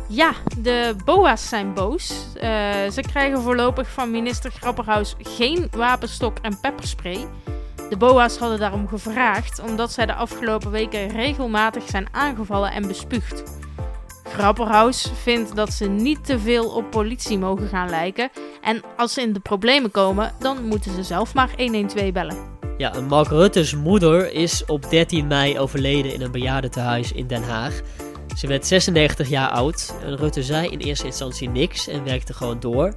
Ja, 0.08 0.32
de 0.58 0.96
BOA's 1.04 1.48
zijn 1.48 1.74
boos. 1.74 2.26
Eh, 2.34 2.50
ze 2.90 3.00
krijgen 3.00 3.42
voorlopig 3.42 3.88
van 3.90 4.10
minister 4.10 4.50
Grapperhaus 4.50 5.14
geen 5.18 5.68
wapenstok 5.70 6.38
en 6.38 6.60
pepperspray. 6.60 7.26
De 7.90 7.96
BOA's 7.96 8.36
hadden 8.36 8.58
daarom 8.58 8.88
gevraagd 8.88 9.60
omdat 9.60 9.92
zij 9.92 10.06
de 10.06 10.14
afgelopen 10.14 10.70
weken 10.70 11.08
regelmatig 11.08 11.88
zijn 11.88 12.06
aangevallen 12.10 12.72
en 12.72 12.86
bespuugd. 12.86 13.42
Grapperhaus 14.24 15.10
vindt 15.22 15.56
dat 15.56 15.72
ze 15.72 15.88
niet 15.88 16.24
te 16.24 16.38
veel 16.38 16.68
op 16.74 16.90
politie 16.90 17.38
mogen 17.38 17.68
gaan 17.68 17.90
lijken. 17.90 18.30
En 18.60 18.82
als 18.96 19.12
ze 19.12 19.20
in 19.20 19.32
de 19.32 19.40
problemen 19.40 19.90
komen, 19.90 20.32
dan 20.38 20.66
moeten 20.66 20.94
ze 20.94 21.02
zelf 21.02 21.34
maar 21.34 21.50
112 21.56 22.12
bellen. 22.12 22.57
Ja, 22.78 23.00
Mark 23.08 23.28
Rutte's 23.28 23.74
moeder 23.74 24.32
is 24.32 24.64
op 24.64 24.90
13 24.90 25.26
mei 25.26 25.58
overleden 25.58 26.14
in 26.14 26.22
een 26.22 26.30
bejaardentehuis 26.30 27.12
in 27.12 27.26
Den 27.26 27.42
Haag. 27.42 27.80
Ze 28.36 28.46
werd 28.46 28.66
96 28.66 29.28
jaar 29.28 29.50
oud 29.50 29.94
en 30.02 30.16
Rutte 30.16 30.42
zei 30.42 30.68
in 30.68 30.78
eerste 30.78 31.06
instantie 31.06 31.48
niks 31.48 31.88
en 31.88 32.04
werkte 32.04 32.34
gewoon 32.34 32.60
door. 32.60 32.94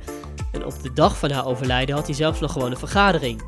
En 0.52 0.66
op 0.66 0.84
de 0.84 0.94
dag 0.94 1.18
van 1.18 1.32
haar 1.32 1.46
overlijden 1.46 1.96
had 1.96 2.06
hij 2.06 2.16
zelfs 2.16 2.40
nog 2.40 2.52
gewoon 2.52 2.72
een 2.72 2.78
vergadering. 2.78 3.42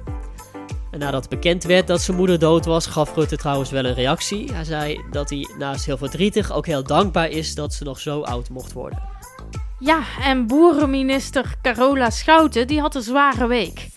En 0.91 0.99
nadat 0.99 1.29
bekend 1.29 1.63
werd 1.63 1.87
dat 1.87 2.01
zijn 2.01 2.17
moeder 2.17 2.39
dood 2.39 2.65
was, 2.65 2.85
gaf 2.85 3.15
Rutte 3.15 3.37
trouwens 3.37 3.71
wel 3.71 3.85
een 3.85 3.93
reactie. 3.93 4.53
Hij 4.53 4.63
zei 4.63 5.01
dat 5.11 5.29
hij 5.29 5.47
naast 5.57 5.85
heel 5.85 5.97
verdrietig 5.97 6.51
ook 6.51 6.65
heel 6.65 6.83
dankbaar 6.83 7.29
is 7.29 7.55
dat 7.55 7.73
ze 7.73 7.83
nog 7.83 7.99
zo 7.99 8.21
oud 8.21 8.49
mocht 8.49 8.73
worden. 8.73 9.01
Ja, 9.79 9.99
en 10.21 10.47
boerenminister 10.47 11.55
Carola 11.61 12.09
Schouten 12.09 12.67
die 12.67 12.79
had 12.79 12.95
een 12.95 13.01
zware 13.01 13.47
week. 13.47 13.87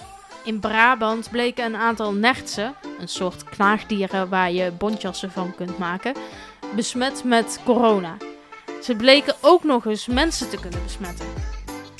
In 0.46 0.60
Brabant 0.60 1.30
bleken 1.30 1.64
een 1.64 1.76
aantal 1.76 2.12
nertsen, 2.12 2.74
een 3.00 3.08
soort 3.08 3.44
knaagdieren 3.44 4.28
waar 4.28 4.52
je 4.52 4.70
bontjassen 4.70 5.30
van 5.30 5.54
kunt 5.54 5.78
maken, 5.78 6.14
besmet 6.76 7.24
met 7.24 7.60
corona. 7.64 8.16
Ze 8.82 8.94
bleken 8.94 9.34
ook 9.40 9.64
nog 9.64 9.86
eens 9.86 10.06
mensen 10.06 10.48
te 10.48 10.60
kunnen 10.60 10.82
besmetten. 10.82 11.26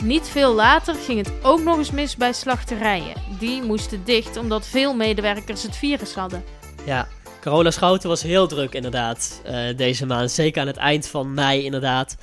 Niet 0.02 0.28
veel 0.28 0.54
later 0.54 0.94
ging 0.94 1.18
het 1.18 1.32
ook 1.42 1.60
nog 1.60 1.78
eens 1.78 1.90
mis 1.90 2.16
bij 2.16 2.32
slachterijen. 2.32 3.14
Die 3.38 3.62
moesten 3.62 4.04
dicht 4.04 4.36
omdat 4.36 4.66
veel 4.66 4.94
medewerkers 4.94 5.62
het 5.62 5.76
virus 5.76 6.14
hadden. 6.14 6.44
Ja, 6.84 7.08
Carola 7.40 7.70
Schouten 7.70 8.08
was 8.08 8.22
heel 8.22 8.46
druk 8.46 8.74
inderdaad 8.74 9.40
eh, 9.44 9.76
deze 9.76 10.06
maand. 10.06 10.30
Zeker 10.30 10.60
aan 10.60 10.66
het 10.66 10.76
eind 10.76 11.08
van 11.08 11.34
mei 11.34 11.64
inderdaad. 11.64 12.16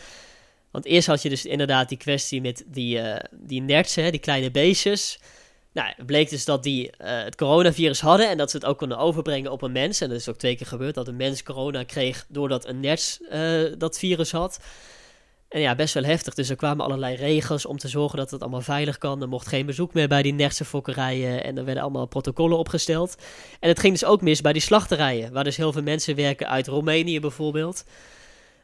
Want 0.71 0.85
eerst 0.85 1.07
had 1.07 1.21
je 1.21 1.29
dus 1.29 1.45
inderdaad 1.45 1.89
die 1.89 1.97
kwestie 1.97 2.41
met 2.41 2.63
die, 2.67 2.99
eh 2.99 3.23
die 3.31 3.61
nertsen, 3.61 4.11
die 4.11 4.19
kleine 4.19 4.51
beestjes. 4.51 5.19
Nou, 5.73 5.93
het 5.95 6.05
bleek 6.05 6.29
dus 6.29 6.45
dat 6.45 6.63
die 6.63 6.91
eh, 6.91 7.23
het 7.23 7.35
coronavirus 7.35 8.01
hadden 8.01 8.29
en 8.29 8.37
dat 8.37 8.51
ze 8.51 8.57
het 8.57 8.65
ook 8.65 8.77
konden 8.77 8.97
overbrengen 8.97 9.51
op 9.51 9.61
een 9.61 9.71
mens. 9.71 10.01
En 10.01 10.09
dat 10.09 10.17
is 10.17 10.29
ook 10.29 10.37
twee 10.37 10.55
keer 10.55 10.67
gebeurd, 10.67 10.95
dat 10.95 11.07
een 11.07 11.15
mens 11.15 11.43
corona 11.43 11.83
kreeg 11.83 12.25
doordat 12.29 12.65
een 12.65 12.79
nerts 12.79 13.21
eh, 13.29 13.63
dat 13.77 13.99
virus 13.99 14.31
had. 14.31 14.59
En 15.49 15.61
ja, 15.61 15.75
best 15.75 15.93
wel 15.93 16.03
heftig. 16.03 16.33
Dus 16.33 16.49
er 16.49 16.55
kwamen 16.55 16.85
allerlei 16.85 17.15
regels 17.15 17.65
om 17.65 17.77
te 17.77 17.87
zorgen 17.87 18.17
dat 18.17 18.31
het 18.31 18.41
allemaal 18.41 18.61
veilig 18.61 18.97
kan. 18.97 19.21
Er 19.21 19.27
mocht 19.27 19.47
geen 19.47 19.65
bezoek 19.65 19.93
meer 19.93 20.07
bij 20.07 20.21
die 20.21 20.33
nertsenfokkerijen 20.33 21.43
en 21.43 21.57
er 21.57 21.65
werden 21.65 21.83
allemaal 21.83 22.05
protocollen 22.05 22.57
opgesteld. 22.57 23.15
En 23.59 23.69
het 23.69 23.79
ging 23.79 23.93
dus 23.93 24.05
ook 24.05 24.21
mis 24.21 24.41
bij 24.41 24.53
die 24.53 24.61
slachterijen, 24.61 25.33
waar 25.33 25.43
dus 25.43 25.57
heel 25.57 25.71
veel 25.71 25.81
mensen 25.81 26.15
werken 26.15 26.49
uit 26.49 26.67
Roemenië 26.67 27.19
bijvoorbeeld. 27.19 27.85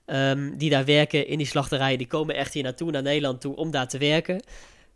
Ehm, 0.05 0.57
die 0.57 0.69
daar 0.69 0.85
werken 0.85 1.27
in 1.27 1.37
die 1.37 1.47
slachterijen, 1.47 1.97
die 1.97 2.07
komen 2.07 2.35
echt 2.35 2.53
hier 2.53 2.63
naartoe, 2.63 2.91
naar 2.91 3.01
Nederland 3.01 3.41
toe, 3.41 3.55
om 3.55 3.71
daar 3.71 3.87
te 3.87 3.97
werken. 3.97 4.41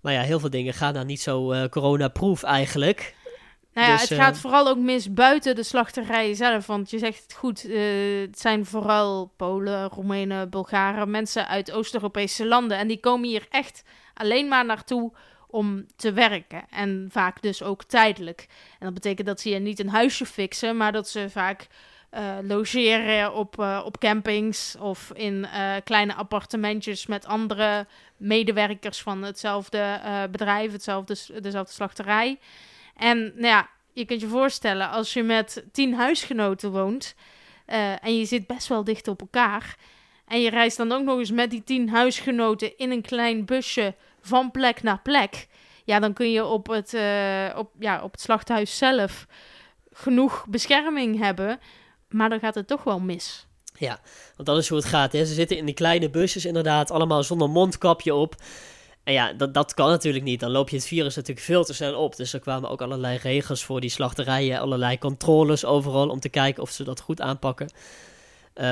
Maar 0.03 0.13
ja, 0.13 0.21
heel 0.21 0.39
veel 0.39 0.49
dingen 0.49 0.73
gaan 0.73 0.93
daar 0.93 1.05
niet 1.05 1.21
zo 1.21 1.51
eh 1.51 1.69
corona-proof 1.69 2.43
eigenlijk. 2.43 3.15
Nou 3.73 3.87
ja, 3.87 3.93
Dus, 3.93 4.01
het 4.01 4.11
eh, 4.11 4.25
gaat 4.25 4.37
vooral 4.37 4.67
ook 4.67 4.77
mis 4.77 5.13
buiten 5.13 5.55
de 5.55 5.63
slachterijen 5.63 6.35
zelf. 6.35 6.65
Want 6.65 6.89
je 6.89 6.97
zegt 6.97 7.23
het 7.23 7.33
goed, 7.33 7.65
eh, 7.69 7.81
het 8.21 8.39
zijn 8.39 8.65
vooral 8.65 9.33
Polen, 9.37 9.89
Roemenen, 9.89 10.49
Bulgaren, 10.49 11.11
mensen 11.11 11.47
uit 11.47 11.71
Oost-Europese 11.71 12.45
landen. 12.45 12.77
En 12.77 12.87
die 12.87 12.99
komen 12.99 13.29
hier 13.29 13.45
echt 13.49 13.83
alleen 14.13 14.47
maar 14.47 14.65
naartoe 14.65 15.11
om 15.47 15.85
te 15.95 16.13
werken. 16.13 16.65
En 16.69 17.07
vaak 17.11 17.41
dus 17.41 17.63
ook 17.63 17.83
tijdelijk. 17.83 18.47
En 18.79 18.85
dat 18.85 18.93
betekent 18.93 19.27
dat 19.27 19.41
ze 19.41 19.49
hier 19.49 19.59
niet 19.59 19.79
een 19.79 19.89
huisje 19.89 20.25
fixen, 20.25 20.77
maar 20.77 20.91
dat 20.91 21.09
ze 21.09 21.29
vaak 21.29 21.67
eh, 22.13 22.37
logeren 22.41 23.33
op, 23.33 23.59
eh, 23.59 23.81
op 23.85 23.97
campings 23.97 24.75
of 24.79 25.11
in 25.13 25.45
eh, 25.45 25.73
kleine 25.83 26.13
appartementjes 26.13 27.05
met 27.05 27.25
andere 27.25 27.87
medewerkers 28.17 29.01
van 29.01 29.23
hetzelfde 29.23 29.99
bedrijf, 30.31 30.71
hetzelfde, 30.71 31.41
dezelfde 31.41 31.73
slachterij. 31.73 32.39
En 32.97 33.17
nou 33.17 33.47
ja, 33.47 33.69
je 33.93 34.05
kunt 34.05 34.21
je 34.21 34.27
voorstellen, 34.27 34.89
als 34.89 35.13
je 35.13 35.23
met 35.23 35.65
tien 35.71 35.93
huisgenoten 35.93 36.71
woont 36.71 37.15
en 38.01 38.17
je 38.17 38.25
zit 38.25 38.47
best 38.47 38.67
wel 38.67 38.83
dicht 38.83 39.07
op 39.07 39.21
elkaar. 39.21 39.77
En 40.27 40.41
je 40.41 40.49
reist 40.49 40.77
dan 40.77 40.91
ook 40.91 41.03
nog 41.03 41.19
eens 41.19 41.31
met 41.31 41.49
die 41.49 41.63
tien 41.63 41.89
huisgenoten 41.89 42.77
in 42.77 42.91
een 42.91 43.01
klein 43.01 43.45
busje 43.45 43.95
van 44.21 44.51
plek 44.51 44.83
naar 44.83 44.99
plek. 45.01 45.47
Ja, 45.85 45.99
dan 45.99 46.13
kun 46.13 46.31
je 46.31 46.45
op 46.45 46.67
het, 46.67 46.95
op, 47.55 47.71
ja, 47.79 48.03
op 48.03 48.11
het 48.11 48.21
slachthuis 48.21 48.77
zelf 48.77 49.27
genoeg 49.93 50.45
bescherming 50.47 51.19
hebben. 51.19 51.59
Maar 52.13 52.29
dan 52.29 52.39
gaat 52.39 52.55
het 52.55 52.67
toch 52.67 52.83
wel 52.83 52.99
mis. 52.99 53.45
Ja, 53.77 53.99
want 54.35 54.47
dat 54.47 54.57
is 54.57 54.67
hoe 54.69 54.77
het 54.77 54.87
gaat. 54.87 55.11
Hè. 55.11 55.25
Ze 55.25 55.33
zitten 55.33 55.57
in 55.57 55.65
die 55.65 55.73
kleine 55.73 56.09
busjes 56.09 56.45
inderdaad, 56.45 56.91
allemaal 56.91 57.23
zonder 57.23 57.49
mondkapje 57.49 58.13
op. 58.13 58.35
En 59.03 59.13
ja, 59.13 59.33
dat, 59.33 59.53
dat 59.53 59.73
kan 59.73 59.89
natuurlijk 59.89 60.23
niet. 60.23 60.39
Dan 60.39 60.51
loop 60.51 60.69
je 60.69 60.75
het 60.75 60.85
virus 60.85 61.15
natuurlijk 61.15 61.45
veel 61.45 61.63
te 61.63 61.73
snel 61.73 61.95
op. 61.95 62.15
Dus 62.15 62.33
er 62.33 62.39
kwamen 62.39 62.69
ook 62.69 62.81
allerlei 62.81 63.17
regels 63.17 63.63
voor 63.63 63.81
die 63.81 63.89
slachterijen, 63.89 64.59
allerlei 64.59 64.97
controles 64.97 65.65
overal 65.65 66.09
om 66.09 66.19
te 66.19 66.29
kijken 66.29 66.63
of 66.63 66.69
ze 66.69 66.83
dat 66.83 66.99
goed 66.99 67.21
aanpakken. 67.21 67.71
Eh, 68.53 68.65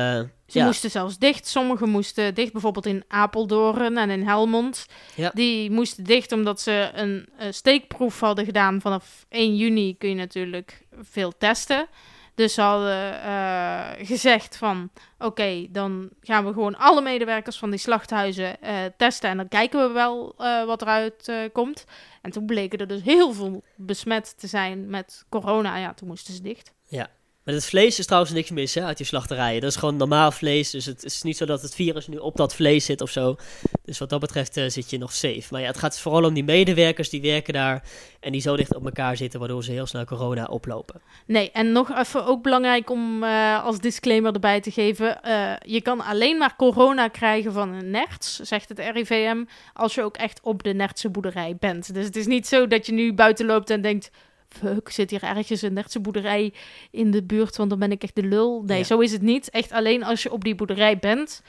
Ze 0.48 0.60
ja, 0.60 0.66
moesten 0.66 0.92
zelfs 0.92 1.18
dicht. 1.18 1.48
Sommigen 1.48 1.90
doorn 1.90 2.34
dicht, 2.34 2.52
bijvoorbeeld 2.52 2.86
in 2.86 3.04
Apeldoorn 3.08 3.98
en 3.98 4.10
in 4.10 4.28
Helmond. 4.28 4.86
Ja. 5.16 5.32
Die 5.34 5.72
moesten 5.72 6.04
dicht 6.04 6.32
omdat 6.32 6.62
ze 6.62 6.92
een 6.94 7.30
steekproef 7.50 8.20
hadden 8.20 8.46
gedaan. 8.46 8.82
Vanaf 8.82 9.26
1 9.30 9.56
juni 9.56 9.98
kun 9.98 10.10
je 10.10 10.16
natuurlijk 10.16 10.86
veel 11.02 11.34
testen. 11.38 11.88
Dus 12.42 12.54
ze 12.54 12.62
hadden 12.62 13.22
eh, 13.24 14.06
gezegd 14.08 14.58
van... 14.58 14.90
Oké, 15.20 15.68
dan 15.70 16.10
gaan 16.22 16.46
we 16.46 16.54
gewoon 16.54 16.78
alle 16.78 17.02
medewerkers 17.02 17.58
van 17.58 17.70
die 17.70 17.80
slachthuizen 17.80 18.62
eh, 18.62 18.76
testen. 18.98 19.30
En 19.30 19.38
dan 19.38 19.48
kijken 19.48 19.88
we 19.88 19.94
wel 19.94 20.34
eh, 20.38 20.66
wat 20.66 20.82
eruit 20.82 21.32
komt. 21.54 21.86
En 22.22 22.32
toen 22.32 22.46
bleken 22.46 22.80
er 22.80 22.88
dus 22.88 23.02
heel 23.02 23.34
veel 23.34 23.64
besmet 23.76 24.40
te 24.40 24.48
zijn 24.48 24.90
met 24.90 25.26
corona. 25.30 25.78
Ja, 25.78 25.94
toen 25.94 26.08
moesten 26.08 26.34
ze 26.34 26.42
dicht. 26.42 26.74
ja. 26.88 27.10
Met 27.44 27.56
het 27.56 27.66
vlees 27.66 28.00
is 28.00 28.06
trouwens 28.06 28.34
niks 28.34 28.50
mis 28.50 28.74
hè, 28.74 28.84
uit 28.84 28.98
die 28.98 29.06
slachterijen. 29.06 29.62
Dat 29.62 29.70
is 29.70 29.76
gewoon 29.76 29.96
normaal 29.96 30.32
vlees. 30.32 30.70
Dus 30.70 30.86
het 30.86 31.04
is 31.04 31.22
niet 31.22 31.38
zo 31.38 31.46
dat 31.46 31.62
het 31.62 31.76
virus 31.76 32.08
nu 32.08 32.18
op 32.18 32.36
dat 32.36 32.56
vlees 32.56 32.86
zit 32.86 33.02
of 33.02 33.10
zo. 33.10 33.36
Dus 33.84 34.00
wat 34.00 34.10
dat 34.10 34.20
betreft 34.20 34.58
eh, 34.58 34.66
zit 34.68 34.90
je 34.90 34.98
nog 34.98 35.14
safe. 35.14 35.44
Maar 35.50 35.62
ja, 35.62 35.68
het 35.68 35.78
gaat 35.78 36.00
vooral 36.00 36.24
om 36.24 36.34
die 36.34 36.44
medewerkers 36.44 37.10
die 37.10 37.22
werken 37.22 37.54
daar. 37.54 37.84
En 38.20 38.32
die 38.32 38.42
zo 38.42 38.56
dicht 38.56 38.76
op 38.76 38.86
elkaar 38.86 39.18
zitten, 39.18 39.40
waardoor 39.40 39.64
ze 39.64 39.72
heel 39.72 39.86
snel 39.86 40.06
corona 40.06 40.46
oplopen. 40.46 41.02
Nee, 41.26 41.52
en 41.52 41.72
nog 41.72 41.98
even 41.98 42.26
ook 42.26 42.44
belangrijk 42.44 42.90
om 42.90 43.24
eh, 43.24 43.64
als 43.64 43.80
disclaimer 43.80 44.34
erbij 44.34 44.62
te 44.62 44.72
geven. 44.72 45.24
eh, 45.24 45.54
je 45.62 45.82
kan 45.82 46.02
alleen 46.02 46.38
maar 46.38 46.56
corona 46.56 47.08
krijgen 47.08 47.54
van 47.54 47.70
een 47.70 47.90
nerts, 47.92 48.40
zegt 48.40 48.70
het 48.70 48.80
RIVM, 48.80 49.44
als 49.74 49.96
je 49.96 50.04
ook 50.04 50.18
echt 50.18 50.40
op 50.44 50.64
de 50.64 50.74
nertse 50.74 51.10
boerderij 51.10 51.56
bent. 51.60 51.94
Dus 51.94 52.06
het 52.06 52.16
is 52.16 52.26
niet 52.26 52.48
zo 52.48 52.68
dat 52.68 52.86
je 52.86 52.94
nu 52.94 53.14
buiten 53.14 53.46
loopt 53.46 53.70
en 53.70 53.82
denkt... 53.82 54.12
Fuck, 54.60 54.90
zit 54.90 55.10
hier 55.10 55.24
ergens 55.24 55.62
een 55.62 55.74
nertse 55.74 56.00
boerderij 56.00 56.54
in 56.92 57.12
de 57.12 57.24
buurt, 57.24 57.58
want 57.58 57.70
dan 57.70 57.80
ben 57.80 57.92
ik 57.92 58.04
echt 58.04 58.16
de 58.16 58.24
lul. 58.24 58.64
Nee, 58.66 58.78
Ja. 58.78 58.84
zo 58.84 59.00
is 59.00 59.12
het 59.12 59.22
niet. 59.22 59.50
Echt 59.50 59.72
alleen 59.72 60.04
als 60.04 60.24
je 60.24 60.32
op 60.32 60.44
die 60.44 60.56
boerderij 60.56 60.98
bent, 61.00 61.42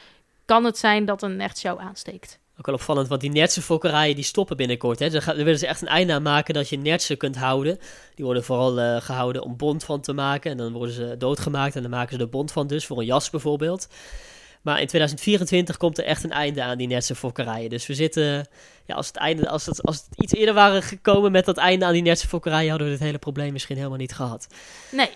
kan 0.44 0.64
het 0.64 0.78
zijn 0.78 1.04
dat 1.04 1.22
een 1.22 1.36
nerts 1.36 1.62
jou 1.62 1.80
aansteekt. 1.80 2.40
Ook 2.58 2.66
wel 2.66 2.74
opvallend, 2.74 3.08
want 3.08 3.20
die 3.20 3.30
nertsenfokkerijen 3.30 4.14
die 4.14 4.24
stoppen 4.24 4.56
binnenkort. 4.56 4.98
Hè. 4.98 5.10
Gaan- 5.20 5.34
daar 5.36 5.44
willen 5.44 5.58
ze 5.58 5.66
echt 5.66 5.82
een 5.82 5.88
einde 5.88 6.12
aan 6.12 6.22
maken 6.22 6.54
dat 6.54 6.68
je 6.68 6.78
nertsen 6.78 7.16
kunt 7.16 7.36
houden. 7.36 7.78
Die 8.14 8.24
worden 8.24 8.44
vooral 8.44 8.80
eh, 8.80 9.00
gehouden 9.00 9.42
om 9.42 9.56
bont 9.56 9.84
van 9.84 10.00
te 10.00 10.12
maken. 10.12 10.50
En 10.50 10.56
dan 10.56 10.72
worden 10.72 10.94
ze 10.94 11.14
doodgemaakt 11.18 11.76
en 11.76 11.82
dan 11.82 11.90
maken 11.90 12.16
ze 12.16 12.22
er 12.22 12.28
bont 12.28 12.52
van 12.52 12.66
dus, 12.66 12.86
voor 12.86 12.98
een 12.98 13.04
jas 13.04 13.30
bijvoorbeeld. 13.30 13.88
Maar 14.62 14.80
in 14.80 14.86
2024 14.86 15.76
komt 15.76 15.98
er 15.98 16.04
echt 16.04 16.24
een 16.24 16.32
einde 16.32 16.62
aan 16.62 16.78
die 16.78 16.86
nertsenfokkerijen. 16.86 17.70
Dus 17.70 17.86
we 17.86 17.94
zitten, 17.94 18.46
ja, 18.86 18.94
als 18.94 19.06
het, 19.06 19.16
einde, 19.16 19.48
als, 19.48 19.66
het, 19.66 19.82
als 19.82 19.96
het 19.96 20.06
iets 20.16 20.34
eerder 20.34 20.54
waren 20.54 20.82
gekomen 20.82 21.32
met 21.32 21.44
dat 21.44 21.56
einde 21.56 21.84
aan 21.84 21.92
die 21.92 22.02
nertsenfokkerijen, 22.02 22.70
hadden 22.70 22.86
we 22.86 22.92
dit 22.92 23.02
hele 23.02 23.18
probleem 23.18 23.52
misschien 23.52 23.76
helemaal 23.76 23.98
niet 23.98 24.14
gehad. 24.14 24.46
Nee, 24.90 25.10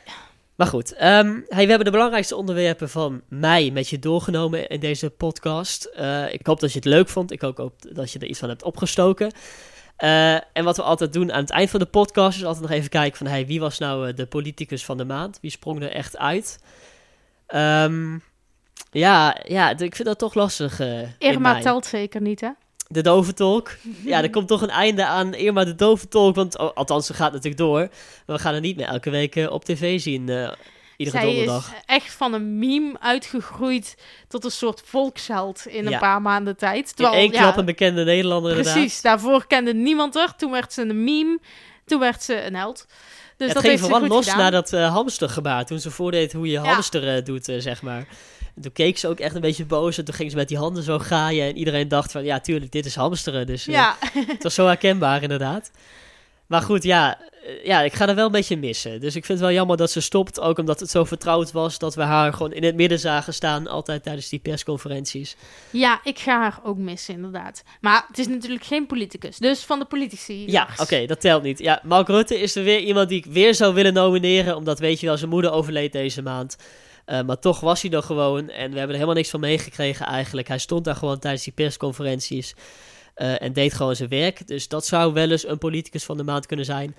Maar 0.57 0.67
goed, 0.67 0.93
ehm, 0.93 1.41
hey, 1.49 1.63
we 1.63 1.69
hebben 1.69 1.85
de 1.85 1.91
belangrijkste 1.91 2.37
onderwerpen 2.37 2.91
van 2.91 3.23
mei 3.29 3.73
met 3.73 3.89
je 3.89 3.99
doorgenomen 3.99 4.69
in 4.69 4.81
deze 4.81 5.11
podcast. 5.11 5.85
Eh, 5.85 6.33
ik 6.33 6.47
hoop 6.47 6.61
dat 6.61 6.73
je 6.73 6.79
het 6.79 6.89
leuk 6.89 7.09
vond. 7.09 7.33
Ik 7.33 7.41
hoop 7.41 7.59
ook 7.59 7.95
dat 7.95 8.13
je 8.13 8.19
er 8.19 8.27
iets 8.27 8.39
van 8.39 8.49
hebt 8.49 8.63
opgestoken. 8.63 9.33
Eh, 9.97 10.35
en 10.35 10.65
wat 10.65 10.77
we 10.77 10.83
altijd 10.83 11.13
doen 11.13 11.33
aan 11.33 11.41
het 11.41 11.51
eind 11.51 11.71
van 11.71 11.81
de 11.81 11.87
podcast 11.87 12.39
is 12.39 12.45
altijd 12.45 12.63
nog 12.65 12.73
even 12.73 12.91
kijken 12.91 13.19
van 13.19 13.27
hey, 13.27 13.47
wie 13.47 13.61
was 13.61 13.79
nou 13.79 14.13
de 14.15 14.27
politicus 14.27 14.85
van 14.85 14.97
de 14.97 15.05
maand? 15.05 15.39
Wie 15.41 15.51
sprong 15.51 15.83
er 15.83 15.91
echt 15.91 16.17
uit? 16.17 16.59
Um, 17.55 18.23
ja, 18.91 19.37
ja, 19.45 19.79
ik 19.79 19.95
vind 19.95 20.09
dat 20.09 20.19
toch 20.19 20.35
lastig. 20.35 20.81
Uh, 20.81 21.01
Irma 21.19 21.61
telt 21.61 21.87
zeker 21.87 22.21
niet, 22.21 22.41
hè? 22.41 22.51
De 22.89 23.01
doventolk. 23.01 23.71
Ja, 24.05 24.23
er 24.23 24.31
komt 24.31 24.49
toch 24.49 24.62
een 24.62 24.71
einde 24.71 25.07
aan 25.07 25.35
Irma 25.35 25.65
de 25.65 25.75
doventolk. 25.75 26.35
Want, 26.35 26.59
oh, 26.59 26.75
althans, 26.75 27.07
ze 27.07 27.15
gaat 27.15 27.33
natuurlijk 27.33 27.57
door. 27.57 27.79
Maar 28.27 28.37
we 28.37 28.39
gaan 28.39 28.55
er 28.55 28.61
niet 28.61 28.77
meer 28.77 28.87
elke 28.87 29.11
week 29.11 29.37
uh, 29.37 29.51
op 29.51 29.65
tv 29.65 30.01
zien. 30.01 30.29
Uh, 30.29 30.53
iedere 30.97 31.19
Zij 31.19 31.27
donderdag. 31.27 31.67
is 31.67 31.81
echt 31.87 32.12
van 32.12 32.33
een 32.33 32.59
meme 32.59 33.01
uitgegroeid 33.01 33.97
tot 34.29 34.45
een 34.45 34.51
soort 34.51 34.83
volksheld 34.85 35.67
in 35.67 35.87
een 35.87 35.99
paar 35.99 36.23
maanden 36.23 36.57
tijd. 36.57 36.97
Terwijl, 36.97 37.17
in 37.17 37.21
één 37.21 37.33
ja, 37.33 37.41
klap 37.41 37.57
een 37.57 37.65
bekende 37.65 38.05
Nederlander 38.05 38.53
Precies, 38.53 38.75
inderdaad. 38.75 39.03
daarvoor 39.03 39.47
kende 39.47 39.75
niemand 39.75 40.17
er. 40.17 40.35
Toen 40.37 40.51
werd 40.51 40.73
ze 40.73 40.83
een 40.83 41.05
meme. 41.05 41.39
Toen 41.85 42.01
werd 42.01 42.23
ze 42.23 42.43
een 42.43 42.55
held. 42.55 42.87
Dus 43.37 43.49
ja, 43.49 43.55
dat 43.55 43.62
het 43.62 43.73
heeft 43.73 43.83
ging 43.83 43.93
vooral 43.93 44.17
los 44.17 44.25
gedaan. 44.25 44.41
naar 44.41 44.51
dat 44.51 44.73
uh, 44.73 44.93
hamstergebaar. 44.93 45.67
Toen 45.67 45.81
ze 45.81 45.91
voordeed 45.91 46.33
hoe 46.33 46.51
je 46.51 46.59
hamster 46.59 47.25
doet, 47.25 47.45
zeg 47.59 47.83
maar. 47.83 48.07
En 48.57 48.62
toen 48.62 48.73
keek 48.73 48.99
ze 48.99 49.09
ook 49.09 49.21
echt 49.21 49.35
een 49.35 49.40
beetje 49.40 49.64
boos. 49.64 49.99
En 49.99 50.05
toen 50.05 50.14
ging 50.14 50.31
ze 50.31 50.37
met 50.37 50.49
die 50.49 50.59
handen 50.59 50.83
zo 50.83 50.99
gaaien. 50.99 51.47
En 51.49 51.57
iedereen 51.57 51.88
dacht 51.88 52.12
van, 52.12 52.25
ja, 52.25 52.40
tuurlijk, 52.40 52.73
dit 52.73 52.87
is 52.87 52.95
hamsteren. 52.95 53.47
Dus 53.47 53.69
uh, 53.69 53.75
ja. 53.75 53.97
het 54.27 54.42
was 54.42 54.55
zo 54.55 54.66
herkenbaar, 54.66 55.23
inderdaad. 55.23 55.71
Maar 56.47 56.62
goed, 56.62 56.83
ja, 56.83 57.19
ja, 57.64 57.81
ik 57.81 57.92
ga 57.92 58.09
er 58.09 58.14
wel 58.14 58.27
een 58.27 58.33
beetje 58.33 58.57
missen. 58.57 59.01
Dus 59.01 59.16
ik 59.16 59.25
vind 59.25 59.38
het 59.38 59.49
wel 59.49 59.57
jammer 59.57 59.77
dat 59.77 59.90
ze 59.90 60.01
stopt. 60.01 60.40
Ook 60.40 60.59
omdat 60.59 60.81
het 60.81 60.90
zo 60.90 61.05
vertrouwd 61.05 61.53
was 61.53 61.79
dat 61.79 61.95
we 61.95 62.03
haar 62.03 62.33
gewoon 62.33 62.53
in 62.53 62.64
het 62.64 62.75
midden 62.75 62.99
zagen 62.99 63.35
staan. 63.35 63.66
Altijd 63.66 64.03
tijdens 64.03 64.29
die 64.29 64.38
persconferenties. 64.38 65.37
Ja, 65.71 66.01
ik 66.05 66.19
ga 66.19 66.38
haar 66.38 66.61
ook 66.64 66.77
missen, 66.77 67.14
inderdaad. 67.14 67.62
Maar 67.81 68.05
het 68.09 68.19
is 68.19 68.27
natuurlijk 68.27 68.64
geen 68.64 68.87
politicus. 68.87 69.37
Dus 69.38 69.64
van 69.64 69.79
de 69.79 69.85
politici. 69.85 70.51
Ja, 70.51 70.69
oké, 70.73 70.83
okay, 70.83 71.07
dat 71.07 71.21
telt 71.21 71.42
niet. 71.42 71.59
Ja, 71.59 71.81
Mark 71.85 72.09
Rutte 72.09 72.40
is 72.40 72.57
er 72.57 72.64
weer 72.64 72.81
iemand 72.81 73.09
die 73.09 73.19
ik 73.19 73.27
weer 73.27 73.55
zou 73.55 73.75
willen 73.75 73.92
nomineren. 73.92 74.57
Omdat, 74.57 74.79
weet 74.79 75.01
je 75.01 75.07
wel, 75.07 75.16
zijn 75.16 75.31
moeder 75.31 75.53
overleed 75.53 75.92
deze 75.92 76.23
maand. 76.23 76.57
Uh, 77.07 77.23
maar 77.23 77.38
toch 77.38 77.61
was 77.61 77.83
hij 77.83 77.90
er 77.90 78.03
gewoon. 78.03 78.38
En 78.38 78.71
we 78.71 78.79
hebben 78.79 78.88
er 78.88 78.92
helemaal 78.92 79.14
niks 79.14 79.31
van 79.31 79.40
meegekregen 79.40 80.07
eigenlijk. 80.07 80.49
Hij 80.49 80.59
stond 80.59 80.85
daar 80.85 80.97
gewoon 80.97 81.19
tijdens 81.19 81.45
die 81.45 81.53
persconferenties. 81.53 82.55
Uh, 83.16 83.42
en 83.42 83.53
deed 83.53 83.75
gewoon 83.75 83.97
zijn 83.97 84.09
werk. 84.09 84.47
Dus 84.47 84.69
dat 84.69 84.87
zou 84.87 85.12
wel 85.12 85.31
eens 85.31 85.47
een 85.47 85.59
politicus 85.59 86.05
van 86.05 86.16
de 86.16 86.23
maand 86.23 86.47
kunnen 86.47 86.66
zijn. 86.66 86.97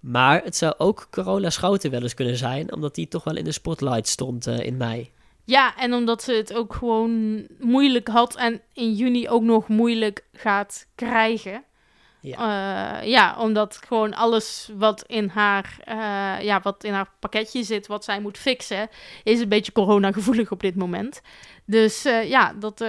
Maar 0.00 0.42
het 0.44 0.56
zou 0.56 0.74
ook 0.78 1.06
Carola 1.10 1.50
Schouten 1.50 1.90
wel 1.90 2.02
eens 2.02 2.14
kunnen 2.14 2.36
zijn. 2.36 2.72
Omdat 2.72 2.94
die 2.94 3.08
toch 3.08 3.24
wel 3.24 3.36
in 3.36 3.44
de 3.44 3.52
spotlight 3.52 4.08
stond 4.08 4.46
uh, 4.46 4.58
in 4.58 4.76
mei. 4.76 5.10
Ja, 5.44 5.76
en 5.76 5.94
omdat 5.94 6.22
ze 6.22 6.32
het 6.32 6.54
ook 6.54 6.74
gewoon 6.74 7.46
moeilijk 7.58 8.08
had. 8.08 8.36
En 8.36 8.60
in 8.72 8.94
juni 8.94 9.28
ook 9.28 9.42
nog 9.42 9.68
moeilijk 9.68 10.24
gaat 10.32 10.86
krijgen. 10.94 11.64
Ja. 12.20 13.00
Uh, 13.00 13.08
ja, 13.08 13.36
omdat 13.38 13.80
gewoon 13.86 14.14
alles 14.14 14.70
wat 14.76 15.04
in, 15.06 15.28
haar, 15.28 15.76
uh, 15.88 16.44
ja, 16.44 16.60
wat 16.62 16.84
in 16.84 16.92
haar 16.92 17.10
pakketje 17.18 17.62
zit, 17.62 17.86
wat 17.86 18.04
zij 18.04 18.20
moet 18.20 18.38
fixen, 18.38 18.88
is 19.24 19.40
een 19.40 19.48
beetje 19.48 19.72
coronagevoelig 19.72 20.50
op 20.50 20.60
dit 20.60 20.76
moment. 20.76 21.20
Dus 21.64 22.06
uh, 22.06 22.28
ja, 22.28 22.52
dat 22.52 22.84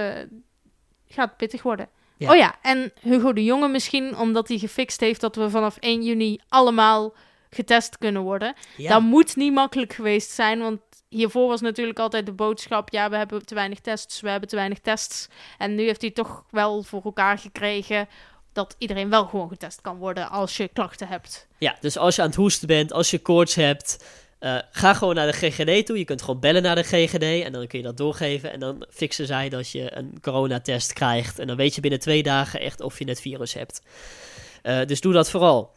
gaat 1.08 1.38
pittig 1.38 1.64
worden. 1.64 1.90
Ja. 2.18 2.32
Oh 2.32 2.38
ja, 2.38 2.56
en 2.62 2.92
Hugo 3.02 3.34
de 3.34 3.44
Jonge 3.44 3.68
misschien, 3.68 4.18
omdat 4.18 4.48
hij 4.48 4.58
gefixt 4.58 5.00
heeft 5.00 5.22
dat 5.22 5.36
we 5.36 5.50
vanaf 5.50 5.78
1 5.78 6.04
juni 6.04 6.40
allemaal 6.50 7.14
getest 7.50 7.98
kunnen 7.98 8.22
worden. 8.22 8.54
Ja. 8.78 8.90
Dat 8.90 9.02
moet 9.02 9.36
niet 9.36 9.54
makkelijk 9.54 9.94
geweest 9.94 10.30
zijn, 10.32 10.60
want 10.60 10.82
hiervoor 11.10 11.48
was 11.48 11.62
natuurlijk 11.62 12.00
altijd 12.00 12.26
de 12.26 12.32
boodschap: 12.32 12.90
ja, 12.90 13.10
we 13.10 13.16
hebben 13.16 13.46
te 13.46 13.56
weinig 13.56 13.80
tests, 13.80 14.22
we 14.22 14.30
hebben 14.30 14.50
te 14.50 14.56
weinig 14.56 14.80
tests. 14.80 15.28
En 15.58 15.76
nu 15.76 15.84
heeft 15.84 16.02
hij 16.02 16.12
toch 16.12 16.46
wel 16.50 16.84
voor 16.84 17.02
elkaar 17.04 17.38
gekregen 17.38 18.08
dat 18.54 18.76
iedereen 18.78 19.10
wel 19.10 19.26
gewoon 19.26 19.50
getest 19.50 19.82
kan 19.82 19.98
worden 19.98 20.30
als 20.30 20.58
je 20.58 20.70
klachten 20.74 21.08
hebt. 21.08 21.48
Ja, 21.58 21.76
dus 21.80 21.98
als 21.98 22.16
je 22.16 22.22
aan 22.22 22.28
het 22.28 22.38
hoesten 22.38 22.68
bent, 22.68 22.94
als 22.94 23.12
je 23.12 23.20
koorts 23.20 23.56
hebt, 23.56 24.04
uh, 24.40 24.58
ga 24.72 24.94
gewoon 24.94 25.16
naar 25.16 25.32
de 25.32 25.34
GGD 25.34 25.86
toe. 25.86 25.98
Je 25.98 26.06
kunt 26.06 26.22
gewoon 26.22 26.40
bellen 26.40 26.62
naar 26.62 26.76
de 26.76 26.84
GGD 26.84 27.44
en 27.44 27.52
dan 27.52 27.68
kun 27.68 27.80
je 27.80 27.86
dat 27.86 27.98
doorgeven. 27.98 28.52
En 28.52 28.60
dan 28.60 28.86
fixen 28.90 29.26
zij 29.26 29.50
dat 29.50 29.70
je 29.70 29.96
een 29.96 30.18
coronatest 30.22 30.94
krijgt. 30.94 31.40
En 31.40 31.48
dan 31.48 31.56
weet 31.56 31.76
je 31.76 31.82
binnen 31.82 32.00
twee 32.00 32.24
dagen 32.24 32.60
echt 32.60 32.82
of 32.82 33.00
je 33.00 33.06
het 33.10 33.22
virus 33.22 33.54
hebt. 33.54 33.82
Uh, 34.64 34.86
dus 34.86 35.02
doe 35.02 35.14
dat 35.14 35.30
vooral. 35.30 35.72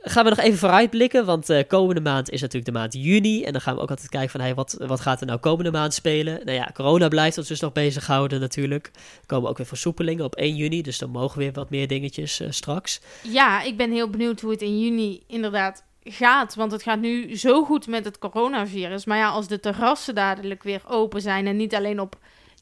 Gaan 0.00 0.24
we 0.24 0.30
nog 0.30 0.38
even 0.38 0.58
vooruitblikken, 0.58 1.24
want 1.24 1.50
uh, 1.50 1.60
komende 1.68 2.00
maand 2.00 2.30
is 2.30 2.40
natuurlijk 2.40 2.72
de 2.72 2.78
maand 2.78 2.94
juni. 2.94 3.44
En 3.44 3.52
dan 3.52 3.60
gaan 3.60 3.74
we 3.74 3.80
ook 3.80 3.90
altijd 3.90 4.08
kijken 4.08 4.30
van, 4.30 4.40
hey, 4.40 4.54
wat, 4.54 4.76
wat 4.86 5.00
gaat 5.00 5.20
er 5.20 5.26
nou 5.26 5.38
komende 5.38 5.70
maand 5.70 5.94
spelen? 5.94 6.40
Nou 6.44 6.56
ja, 6.56 6.70
corona 6.74 7.08
blijft 7.08 7.38
ons 7.38 7.48
dus 7.48 7.60
nog 7.60 7.72
bezighouden 7.72 8.40
natuurlijk. 8.40 8.90
Er 9.20 9.26
komen 9.26 9.50
ook 9.50 9.56
weer 9.56 9.66
versoepelingen 9.66 10.24
op 10.24 10.34
1 10.34 10.56
juni, 10.56 10.82
dus 10.82 10.98
dan 10.98 11.10
mogen 11.10 11.38
weer 11.38 11.52
wat 11.52 11.70
meer 11.70 11.88
dingetjes 11.88 12.40
uh, 12.40 12.50
straks. 12.50 13.00
Ja, 13.22 13.62
ik 13.62 13.76
ben 13.76 13.92
heel 13.92 14.10
benieuwd 14.10 14.40
hoe 14.40 14.50
het 14.50 14.62
in 14.62 14.80
juni 14.80 15.22
inderdaad 15.26 15.84
gaat. 16.04 16.54
Want 16.54 16.72
het 16.72 16.82
gaat 16.82 17.00
nu 17.00 17.36
zo 17.36 17.64
goed 17.64 17.86
met 17.86 18.04
het 18.04 18.18
coronavirus. 18.18 19.04
Maar 19.04 19.18
ja, 19.18 19.28
als 19.28 19.48
de 19.48 19.60
terrassen 19.60 20.14
dadelijk 20.14 20.62
weer 20.62 20.82
open 20.86 21.20
zijn 21.20 21.46
en 21.46 21.56
niet 21.56 21.74
alleen 21.74 22.00
op 22.00 22.16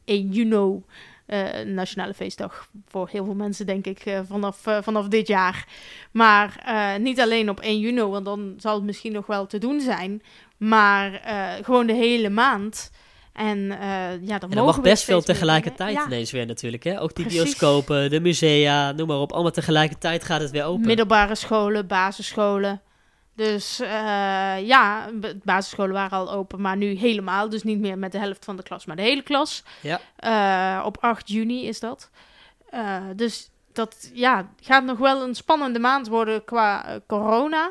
1 0.04 0.28
juni... 0.32 0.82
Uh, 1.26 1.60
nationale 1.64 2.14
feestdag 2.14 2.68
voor 2.88 3.08
heel 3.08 3.24
veel 3.24 3.34
mensen, 3.34 3.66
denk 3.66 3.86
ik, 3.86 4.06
uh, 4.06 4.20
vanaf, 4.28 4.66
uh, 4.66 4.78
vanaf 4.82 5.08
dit 5.08 5.28
jaar. 5.28 5.66
Maar 6.10 6.64
niet 7.00 7.20
alleen 7.20 7.50
op 7.50 7.60
1 7.60 7.78
juni, 7.78 8.02
want 8.02 8.24
dan 8.24 8.54
zal 8.58 8.74
het 8.74 8.84
misschien 8.84 9.12
nog 9.12 9.26
wel 9.26 9.46
te 9.46 9.58
doen 9.58 9.80
zijn. 9.80 10.22
Maar 10.56 11.20
gewoon 11.62 11.86
de 11.86 11.92
hele 11.92 12.28
maand. 12.28 12.90
En 13.32 13.58
ja, 14.22 14.38
dan, 14.38 14.52
en 14.52 14.64
mag 14.64 14.80
best 14.80 15.04
veel 15.04 15.22
tegelijkertijd 15.22 15.94
ja. 15.94 16.06
ineens 16.06 16.30
weer 16.30 16.46
natuurlijk. 16.46 16.84
Hè? 16.84 17.00
Ook 17.00 17.14
die 17.14 17.24
Precies. 17.24 17.42
bioscopen, 17.42 18.10
de 18.10 18.20
musea, 18.20 18.92
noem 18.92 19.06
maar 19.06 19.18
op. 19.18 19.32
Allemaal 19.32 19.50
tegelijkertijd 19.50 20.24
gaat 20.24 20.40
het 20.40 20.50
weer 20.50 20.64
open. 20.64 20.86
Middelbare 20.86 21.34
scholen, 21.34 21.86
basisscholen. 21.86 22.80
Dus 23.36 23.80
uh, 23.80 23.88
ja, 24.66 25.10
basisscholen 25.42 25.92
waren 25.92 26.18
al 26.18 26.32
open, 26.32 26.60
maar 26.60 26.76
nu 26.76 26.94
helemaal. 26.94 27.48
Dus 27.48 27.62
niet 27.62 27.78
meer 27.78 27.98
met 27.98 28.12
de 28.12 28.18
helft 28.18 28.44
van 28.44 28.56
de 28.56 28.62
klas, 28.62 28.84
maar 28.84 28.96
de 28.96 29.02
hele 29.02 29.22
klas. 29.22 29.62
Ja. 29.80 30.00
Uh, 30.78 30.86
op 30.86 30.96
8 31.00 31.28
juni 31.28 31.66
is 31.66 31.80
dat. 31.80 32.10
Uh, 32.74 33.02
dus 33.16 33.50
dat 33.72 34.10
ja, 34.12 34.48
gaat 34.62 34.84
nog 34.84 34.98
wel 34.98 35.22
een 35.22 35.34
spannende 35.34 35.78
maand 35.78 36.08
worden 36.08 36.44
qua 36.44 37.00
corona. 37.06 37.70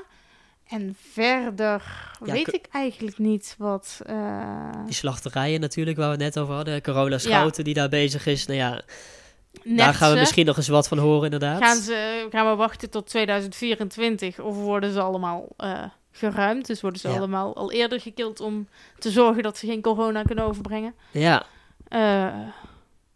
En 0.68 0.96
verder 1.12 1.82
ja, 2.26 2.34
weet 2.34 2.54
ik 2.54 2.66
eigenlijk 2.72 3.18
niet 3.18 3.56
wat... 3.58 4.02
Die 4.86 4.94
slachterijen 4.94 5.60
natuurlijk, 5.60 5.98
waar 5.98 6.18
we 6.18 6.24
het 6.24 6.36
net 6.36 6.40
over 6.40 6.56
hadden. 6.56 6.82
Corona 6.82 7.18
Schouten 7.18 7.58
ja. 7.58 7.64
die 7.64 7.74
daar 7.74 7.90
bezig 7.90 8.26
is. 8.26 8.46
Nou 8.46 8.60
ja... 8.60 8.82
Net 9.64 9.78
Daar 9.78 9.94
gaan 9.94 10.14
we 10.14 10.20
misschien 10.20 10.46
nog 10.46 10.58
eens 10.58 10.68
wat 10.68 10.88
van 10.88 10.98
horen, 10.98 11.24
inderdaad. 11.24 11.64
Gaan, 11.64 11.78
ze, 11.78 12.28
gaan 12.32 12.50
we 12.50 12.56
wachten 12.56 12.90
tot 12.90 13.08
2024 13.08 14.40
of 14.40 14.56
worden 14.56 14.94
ze 14.94 15.00
allemaal 15.00 15.48
uh, 15.58 15.84
geruimd? 16.12 16.68
Dus 16.68 16.82
worden 16.82 17.00
ze 17.00 17.10
ja. 17.10 17.16
allemaal 17.16 17.56
al 17.56 17.72
eerder 17.72 18.00
gekild 18.00 18.40
om 18.40 18.68
te 19.00 19.12
zorgen 19.12 19.44
dat 19.44 19.58
ze 19.58 19.66
geen 19.66 19.82
corona 19.82 20.22
kunnen 20.22 20.46
overbrengen? 20.46 20.94
Ja. 21.12 21.46
Uh, 21.90 22.34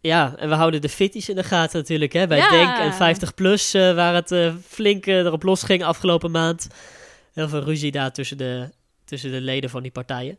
ja, 0.00 0.34
en 0.36 0.48
we 0.48 0.54
houden 0.54 0.80
de 0.80 0.88
fitties 0.88 1.28
in 1.28 1.36
de 1.36 1.44
gaten 1.44 1.78
natuurlijk, 1.78 2.12
hè. 2.12 2.26
Bij 2.26 2.38
ja. 2.38 2.50
Denk 2.50 2.78
en 2.78 2.94
50 2.94 3.34
plus, 3.34 3.74
uh, 3.74 3.94
waar 3.94 4.14
het 4.14 4.54
flink 4.66 5.06
erop 5.06 5.42
los 5.42 5.62
ging 5.62 5.84
afgelopen 5.84 6.30
maand. 6.30 6.68
Heel 7.32 7.48
veel 7.48 7.62
ruzie 7.62 7.90
daar 7.90 8.12
tussen 8.12 8.38
de, 8.38 8.70
tussen 9.04 9.30
de 9.30 9.40
leden 9.40 9.70
van 9.70 9.82
die 9.82 9.90
partijen. 9.90 10.38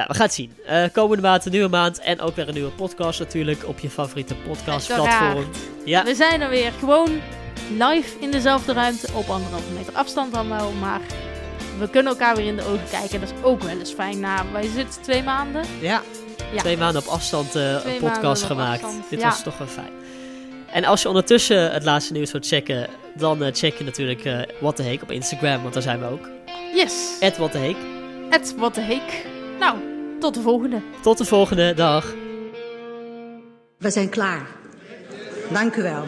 Nou, 0.00 0.12
we 0.12 0.18
gaan 0.18 0.26
het 0.26 0.34
zien. 0.34 0.52
Uh, 0.70 0.84
komende 0.92 1.22
maand 1.22 1.44
een 1.44 1.52
nieuwe 1.52 1.68
maand 1.68 1.98
en 1.98 2.20
ook 2.20 2.36
weer 2.36 2.48
een 2.48 2.54
nieuwe 2.54 2.70
podcast 2.70 3.18
natuurlijk 3.18 3.66
op 3.66 3.78
je 3.78 3.90
favoriete 3.90 4.34
podcastplatform. 4.34 5.44
Ja. 5.84 6.04
We 6.04 6.14
zijn 6.14 6.40
er 6.40 6.48
weer 6.48 6.72
gewoon 6.72 7.20
live 7.78 8.18
in 8.20 8.30
dezelfde 8.30 8.72
ruimte 8.72 9.08
op 9.12 9.28
anderhalve 9.28 9.72
meter 9.76 9.92
afstand 9.92 10.34
dan 10.34 10.48
wel, 10.48 10.72
maar 10.72 11.00
we 11.78 11.90
kunnen 11.90 12.12
elkaar 12.12 12.36
weer 12.36 12.46
in 12.46 12.56
de 12.56 12.64
ogen 12.64 12.88
kijken. 12.90 13.20
Dat 13.20 13.28
is 13.28 13.44
ook 13.44 13.62
wel 13.62 13.78
eens 13.78 13.92
fijn. 13.92 14.20
Nou, 14.20 14.46
wij 14.52 14.68
zitten 14.74 15.02
twee 15.02 15.22
maanden. 15.22 15.62
Ja, 15.80 16.02
ja. 16.52 16.58
twee 16.58 16.76
maanden 16.76 17.02
op 17.02 17.08
afstand 17.08 17.56
uh, 17.56 17.72
een 17.72 17.98
podcast 18.00 18.42
gemaakt. 18.42 18.82
Afstand. 18.82 19.10
Dit 19.10 19.20
ja. 19.20 19.28
was 19.28 19.42
toch 19.42 19.58
wel 19.58 19.66
fijn. 19.66 19.92
En 20.72 20.84
als 20.84 21.02
je 21.02 21.08
ondertussen 21.08 21.72
het 21.72 21.84
laatste 21.84 22.12
nieuws 22.12 22.32
wilt 22.32 22.46
checken, 22.46 22.88
dan 23.14 23.42
uh, 23.42 23.48
check 23.52 23.74
je 23.78 23.84
natuurlijk 23.84 24.24
uh, 24.24 24.40
What 24.60 24.76
the 24.76 24.82
Heek 24.82 25.02
op 25.02 25.10
Instagram, 25.10 25.62
want 25.62 25.74
daar 25.74 25.82
zijn 25.82 26.00
we 26.00 26.06
ook. 26.06 26.28
Yes. 26.74 27.16
At 27.20 27.36
What 27.36 27.52
the 27.52 27.58
Heek. 27.58 27.76
At 28.30 28.54
What 28.56 28.74
the 28.74 28.80
Heek. 28.80 29.26
Nou, 29.58 29.76
tot 30.20 30.34
de 30.34 30.40
volgende. 30.40 30.80
Tot 31.00 31.18
de 31.18 31.24
volgende 31.24 31.74
dag. 31.74 32.14
We 33.78 33.90
zijn 33.90 34.08
klaar. 34.08 34.46
Dank 35.52 35.76
u 35.76 35.82
wel. 35.82 36.04